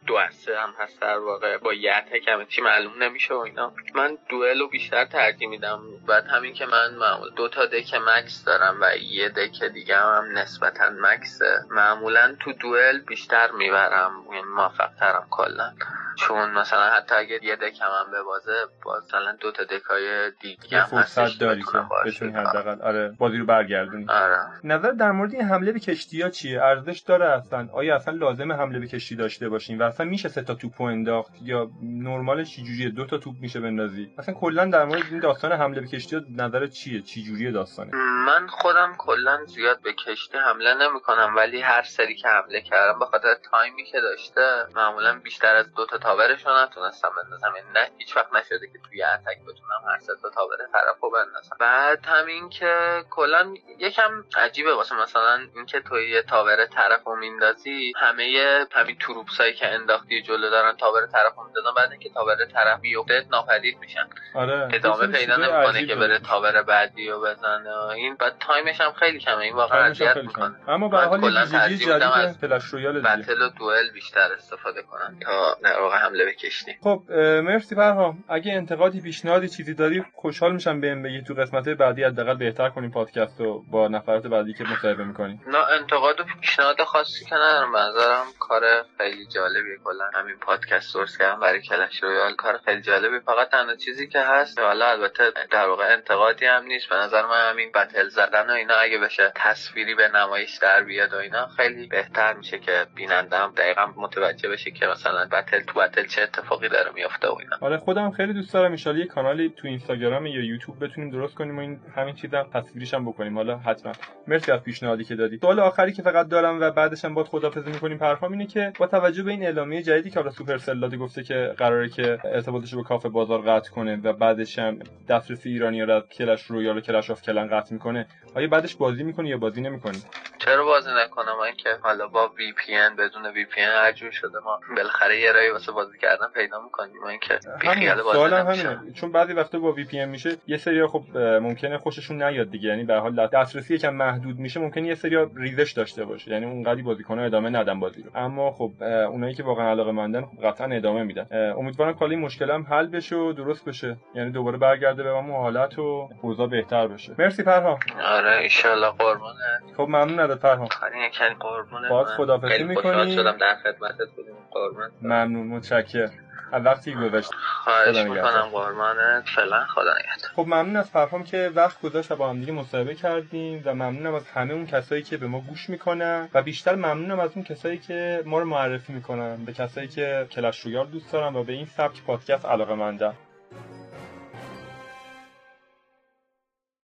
دو 0.07 0.17
هم 0.17 0.73
هست 0.79 1.01
در 1.01 1.17
واقع. 1.17 1.57
با 1.57 1.73
یه 1.73 1.93
اتک 1.97 2.49
چی 2.49 2.61
معلوم 2.61 3.03
نمیشه 3.03 3.33
و 3.33 3.37
اینا. 3.37 3.73
من 3.95 4.17
دوئل 4.29 4.59
رو 4.59 4.67
بیشتر 4.67 5.05
ترجیح 5.05 5.49
میدم. 5.49 5.79
بعد 6.07 6.25
همین 6.27 6.53
که 6.53 6.65
من 6.65 6.95
معمول 6.95 7.29
دو 7.35 7.49
تا 7.49 7.65
دک 7.65 7.93
مکس 7.93 8.43
دارم 8.45 8.77
و 8.81 8.97
یه 8.97 9.29
دک 9.29 9.63
دیگه 9.63 9.97
هم 9.97 10.37
نسبتا 10.37 10.89
مکسه. 11.01 11.65
معمولا 11.69 12.35
تو 12.39 12.53
دوئل 12.53 12.99
بیشتر 12.99 13.51
می‌برم. 13.51 14.11
یعنی 14.31 14.47
موفق 14.55 14.89
ترم 14.99 15.27
کلا. 15.29 15.73
چون 16.15 16.51
مثلا 16.51 16.89
حتی 16.89 17.15
اگه 17.15 17.39
یه 17.43 17.55
دک 17.55 17.81
هم 17.81 18.11
به 18.11 18.23
بازه 18.23 18.53
باز 18.83 19.03
مثلا 19.03 19.35
دو 19.39 19.51
تا 19.51 19.63
دکای 19.63 20.31
دیگه 20.41 20.81
هم 20.81 20.85
فرصت 20.85 21.39
داری 21.39 21.61
که 21.61 21.77
بتونی 22.05 22.31
حداقل 22.31 22.81
آره 22.81 23.15
بازی 23.17 23.37
رو 23.37 23.45
برگردونی. 23.45 24.05
آره. 24.09 24.39
نظر 24.63 24.91
در 24.91 25.11
مورد 25.11 25.33
این 25.33 25.43
حمله 25.43 25.71
به 25.71 25.79
کشتی 25.79 26.21
ها 26.21 26.29
چیه؟ 26.29 26.63
ارزش 26.63 26.99
داره 26.99 27.25
اصلا؟ 27.25 27.69
آیا 27.73 27.95
اصلا 27.95 28.13
لازم 28.13 28.51
حمله 28.51 28.79
به 28.79 28.87
کشتی 28.87 29.15
داشته 29.15 29.49
باشیم؟ 29.49 29.79
و 29.79 29.83
اصلا 29.93 30.05
میشه 30.05 30.29
سه 30.29 30.41
تا 30.41 30.53
توپ 30.53 30.81
انداخت 30.81 31.31
یا 31.41 31.71
نرمالش 31.81 32.55
چجوریه 32.55 32.89
دو 32.89 33.05
تا 33.05 33.17
توپ 33.17 33.35
میشه 33.39 33.59
بندازی. 33.59 34.09
اصلا 34.17 34.35
کلا 34.35 34.65
در 34.65 34.85
مورد 34.85 35.03
این 35.11 35.19
داستان 35.19 35.51
حمله 35.51 35.81
به 35.81 35.87
کشتی 35.87 36.21
نظر 36.37 36.67
چیه؟ 36.67 37.01
چی 37.01 37.23
جوریه 37.23 37.51
داستانه؟ 37.51 37.95
من 38.25 38.47
خودم 38.47 38.95
کلا 38.97 39.45
زیاد 39.45 39.81
به 39.81 39.93
کشتی 39.93 40.37
حمله 40.37 40.73
نمی‌کنم 40.73 41.33
ولی 41.35 41.61
هر 41.61 41.83
سری 41.83 42.15
که 42.15 42.27
حمله 42.27 42.61
کردم 42.61 42.99
به 42.99 43.05
خاطر 43.05 43.35
تایمی 43.51 43.83
که 43.83 44.01
داشته 44.01 44.65
معمولا 44.75 45.19
بیشتر 45.19 45.55
از 45.55 45.73
دو 45.73 45.85
تا 45.85 45.97
تاورش 45.97 46.45
رو 46.45 46.63
نتونستم 46.63 47.11
بندازم. 47.23 47.53
یعنی 47.55 47.67
نه 47.73 47.89
هیچ 47.97 48.17
وقت 48.17 48.33
نشده 48.33 48.67
که 48.67 48.79
توی 48.89 49.03
اتک 49.03 49.41
بتونم 49.41 49.91
هر 49.91 49.99
سه 49.99 50.13
تا 50.21 50.29
تاور 50.29 50.57
طرفو 50.73 51.09
بندازم. 51.09 51.57
بعد 51.59 52.05
همین 52.05 52.49
که 52.49 53.03
کلا 53.09 53.53
یکم 53.79 54.23
عجیبه 54.37 54.73
واسه 54.73 54.95
مثلا 54.95 55.39
اینکه 55.55 55.79
توی 55.79 56.09
یه 56.09 56.21
tower 56.21 56.65
طرفو 56.65 57.15
میندازی 57.15 57.93
همه 57.95 58.23
همین 58.71 58.97
troops 58.97 59.39
ایی 59.39 59.53
که 59.53 59.65
انداختی 59.83 60.21
جلو 60.21 60.49
دارن 60.49 60.75
tower 60.75 61.05
طرف 61.05 61.33
می‌دادن. 61.47 61.75
بعد 61.77 61.91
اینکه 61.91 62.09
tower 62.09 62.35
طرف 62.53 62.79
بیفته 62.81 63.25
ناپدید 63.31 63.77
میشن. 63.77 64.07
آره. 64.35 64.69
ادامه 64.73 65.07
پیدا 65.07 65.35
نمی‌کنه 65.35 65.85
که 65.85 65.95
بره 65.95 66.19
tower 66.19 66.63
بعدی 66.63 67.09
رو 67.09 67.21
بزنه 67.21 67.87
این. 67.95 68.15
بعد 68.15 68.33
time 68.39 68.67
ش 68.67 68.81
هم 68.81 68.91
خیلی 68.91 69.19
کمه. 69.19 69.37
این 69.37 69.53
واقعا 69.53 69.83
اذیت 69.83 70.17
می‌کنه. 70.17 70.55
اما 70.67 70.87
به 70.87 70.97
حال 70.97 71.23
ویژگی 71.23 71.77
جدید 71.77 72.39
Clash 72.41 72.63
Royale 72.63 73.01
battle 73.01 73.41
و 73.41 73.49
duel 73.49 73.89
بیشتر 73.93 74.33
استفاده 74.37 74.81
کنن 74.81 75.19
تا 75.19 75.57
در 75.63 75.79
واقع 75.79 75.97
حمله 75.97 76.25
به 76.25 76.33
کشتی 76.33 76.77
خب 76.83 77.03
مرسی 77.43 77.75
پرهام 77.75 78.23
اگه 78.29 78.53
انتقادی 78.53 79.01
پیشنهادی 79.01 79.49
چیزی 79.49 79.73
داری 79.73 80.03
خوشحال 80.13 80.53
میشم 80.53 80.81
بهم 80.81 81.03
بگی 81.03 81.23
تو 81.23 81.33
قسمت 81.33 81.69
بعدی 81.69 82.03
حداقل 82.03 82.37
بهتر 82.37 82.69
کنیم 82.69 82.91
پادکست 82.91 83.41
رو 83.41 83.63
با 83.71 83.87
نفرات 83.87 84.27
بعدی 84.27 84.53
که 84.53 84.63
مصاحبه 84.63 85.03
می‌کنیم. 85.03 85.41
نه 85.47 85.57
انتقاد 85.81 86.19
و 86.19 86.23
پیشنهاد 86.41 86.83
خاصی 86.83 87.25
که 87.25 87.35
ندارم. 87.35 87.75
نظرم 87.75 88.25
کار 88.39 88.61
خیلی 88.97 89.25
جالبیه 89.73 89.83
کلا 89.83 90.19
همین 90.19 90.35
پادکست 90.37 90.89
سورس 90.89 91.17
کردم 91.17 91.39
برای 91.39 91.61
کلش 91.61 92.03
رویال. 92.03 92.33
کار 92.33 92.59
خیلی 92.65 92.81
جالبی 92.81 93.19
فقط 93.19 93.49
تنها 93.49 93.75
چیزی 93.75 94.07
که 94.07 94.19
هست 94.19 94.59
حالا 94.59 94.85
البته 94.85 95.23
در 95.51 95.67
واقع 95.67 95.93
انتقادی 95.93 96.45
هم 96.45 96.65
نیست. 96.65 96.89
به 96.89 96.95
نظر 96.95 97.25
من 97.25 97.49
همین 97.49 97.71
بتل 97.71 98.09
زدن 98.09 98.49
و 98.49 98.51
اینا 98.51 98.75
اگه 98.75 98.97
بشه 98.97 99.31
تصویری 99.35 99.95
به 99.95 100.07
نمایش 100.07 100.57
در 100.57 100.83
بیاد 100.83 101.13
و 101.13 101.17
اینا 101.17 101.47
خیلی 101.47 101.87
بهتر 101.87 102.33
میشه 102.33 102.59
که 102.59 102.85
بیننده 102.95 103.37
هم 103.37 103.53
دقیقا 103.57 103.85
متوجه 103.95 104.49
بشه 104.49 104.71
که 104.71 104.85
مثلا 104.87 105.25
بتل 105.25 105.59
تو 105.59 105.79
بتل 105.79 106.05
چه 106.05 106.21
اتفاقی 106.21 106.69
داره 106.69 106.91
میافته 106.91 107.27
و 107.27 107.35
اینا. 107.39 107.57
آره 107.61 107.77
خودم 107.77 108.11
خیلی 108.11 108.33
دوست 108.33 108.53
دارم 108.53 108.75
ان 108.85 108.97
یه 108.97 109.05
کانالی 109.05 109.53
تو 109.57 109.67
اینستاگرام 109.67 110.25
یا 110.25 110.45
یوتیوب 110.45 110.83
بتونیم 110.83 111.09
درست 111.09 111.35
کنیم 111.35 111.57
و 111.57 111.61
این 111.61 111.79
همین 111.95 112.15
چیزا 112.15 112.43
تصویریش 112.53 112.93
هم 112.93 113.05
بکنیم. 113.05 113.37
حالا 113.37 113.57
حتما. 113.57 113.91
مرسی 114.27 114.51
از 114.51 114.63
پیشنهادی 114.63 115.03
که 115.03 115.15
دادی. 115.15 115.37
سوال 115.37 115.59
آخری 115.59 115.93
که 115.93 116.01
فقط 116.01 116.27
دارم 116.27 116.61
و 116.61 116.71
بعدش 116.71 117.05
هم 117.05 117.13
با 117.13 117.23
خدافظی 117.23 117.71
می‌کنیم 117.71 117.97
پرهام 117.97 118.31
اینه 118.31 118.45
که 118.45 118.73
با 118.79 118.87
توجه 118.87 119.23
به 119.23 119.31
این 119.31 119.43
اعلامیه 119.63 119.83
جدیدی 119.83 120.09
که 120.09 120.29
Supercell 120.29 120.57
داده 120.57 120.97
گفته 120.97 121.23
که 121.23 121.53
قراره 121.57 121.89
که 121.89 122.19
ارتباطش 122.23 122.75
به 122.75 122.83
کافه 122.83 123.09
بازار 123.09 123.41
قطع 123.41 123.71
کنه 123.71 123.99
و 124.03 124.13
بعدش 124.13 124.59
هم 124.59 124.79
دسترسی 125.09 125.49
ایرانی 125.49 125.85
را 125.85 126.01
Clash 126.01 126.43
Royale 126.43 126.77
و 126.77 126.81
Clash 126.81 127.11
of 127.11 127.21
Clans 127.21 127.47
قطع 127.47 127.73
می‌کنه 127.73 128.07
آیا 128.35 128.47
بعدش 128.47 128.75
بازی 128.75 129.03
می‌کنی 129.03 129.29
یا 129.29 129.37
بازی 129.37 129.61
نمی‌کنی؟ 129.61 129.97
چرا 130.39 130.65
بازی 130.65 130.89
نکنم؟ 131.05 131.39
من 131.39 131.55
که 131.57 131.69
حالا 131.81 132.07
با 132.07 132.27
وی 132.37 132.53
پی 132.53 132.75
ان 132.75 132.95
بدون 132.95 133.25
وی 133.25 133.45
پی 133.45 133.61
ان 133.61 133.71
عجور 133.71 134.11
شده 134.11 134.39
ما. 134.45 134.59
بالاخره 134.75 135.19
یه 135.19 135.31
راهی 135.31 135.49
واسه 135.49 135.71
بازی 135.71 135.97
کردن 135.97 136.27
پیدا 136.33 136.63
می‌کنیم. 136.63 136.95
من 137.05 137.17
که 137.19 137.39
خیال 137.73 138.03
بازی 138.03 138.35
همینه. 138.35 138.91
چون 138.93 139.11
بعضی 139.11 139.33
وقتا 139.33 139.59
با 139.59 139.71
VPN 139.71 140.09
میشه 140.09 140.37
یه 140.47 140.57
سری 140.57 140.87
خب 140.87 141.17
ممکنه 141.17 141.77
خوششون 141.77 142.23
نیاد 142.23 142.49
دیگه. 142.49 142.69
یعنی 142.69 142.83
به 142.83 142.95
حال 142.95 143.27
دسترسی 143.27 143.75
یکم 143.75 143.93
محدود 143.93 144.39
میشه 144.39 144.59
ممکنه 144.59 144.87
یه 144.87 144.95
سری 144.95 145.17
ریزش 145.35 145.71
داشته 145.71 146.05
باشه. 146.05 146.31
یعنی 146.31 146.45
اونقدی 146.45 146.81
بازیکن 146.81 147.19
ادامه 147.19 147.49
ندن 147.49 147.79
بازی 147.79 148.03
رو. 148.03 148.09
اما 148.15 148.51
خب 148.51 148.71
اونایی 148.83 149.35
که 149.35 149.43
واقعا 149.53 149.69
علاقه 149.69 149.91
مندن 149.91 150.21
خب 150.21 150.47
قطعا 150.47 150.67
ادامه 150.67 151.03
میدن. 151.03 151.53
امیدوارم 151.57 151.93
کالی 151.93 152.15
مشکل 152.15 152.51
هم 152.51 152.63
حل 152.69 152.87
بشه 152.87 153.15
و 153.15 153.33
درست 153.33 153.65
بشه. 153.65 153.97
یعنی 154.15 154.31
دوباره 154.31 154.57
برگرده 154.57 155.03
به 155.03 155.09
اون 155.09 155.31
حالت 155.31 155.79
و 155.79 156.09
اوضاع 156.21 156.47
بهتر 156.47 156.87
بشه. 156.87 157.15
مرسی 157.19 157.43
پرها 157.43 157.79
آره 158.05 158.49
ان 158.65 158.91
قربونه. 158.91 159.33
خب 159.77 159.83
ممنون 159.83 160.19
ازت 160.19 160.41
پرها 160.41 160.65
خیلی 160.65 161.05
یکن 161.05 161.33
قربونه. 161.39 161.89
باز 161.89 162.07
خدافظی 162.07 162.63
می‌کنی. 162.63 163.15
شدم 163.15 163.37
در 163.37 163.55
خدمتت 163.63 164.11
بودیم. 164.15 164.33
قربون. 164.51 164.89
ممنون 165.01 165.47
متشکرم. 165.47 166.11
وقتی 166.51 166.93
گذاشت 166.93 167.31
خواهش 167.63 167.97
می‌کنم 167.97 168.49
قربانت. 168.51 169.23
فعلا 169.35 169.65
خدا 169.65 169.93
نگهدار. 169.93 170.31
خب 170.35 170.41
ممنون 170.41 170.75
از 170.75 170.91
پرهام 170.91 171.23
که 171.23 171.51
وقت 171.55 171.81
گذاشت 171.81 172.11
و 172.11 172.15
با 172.15 172.29
هم 172.29 172.39
دیگه 172.39 172.51
مصاحبه 172.51 172.95
کردیم 172.95 173.61
و 173.65 173.73
ممنونم 173.73 174.13
از 174.13 174.27
همه 174.27 174.53
اون 174.53 174.67
کسایی 174.67 175.03
که 175.03 175.17
به 175.17 175.27
ما 175.27 175.39
گوش 175.39 175.69
می‌کنن 175.69 176.29
و 176.33 176.41
بیشتر 176.41 176.75
ممنونم 176.75 177.19
از 177.19 177.31
اون 177.35 177.43
کسایی 177.45 177.77
که 177.77 178.23
ما 178.25 178.39
رو 178.39 178.45
معرفی 178.45 178.93
می‌کنن. 178.93 179.45
به 179.45 179.53
کسایی 179.53 179.87
که 179.87 180.27
کلش 180.31 180.59
رویال 180.59 180.87
دوست 180.87 181.13
دارن 181.13 181.35
و 181.35 181.43
به 181.43 181.53
این 181.53 181.65
سبک 181.65 182.03
پادکست 182.03 182.45
علاقه 182.45 182.73
مندن 182.73 183.13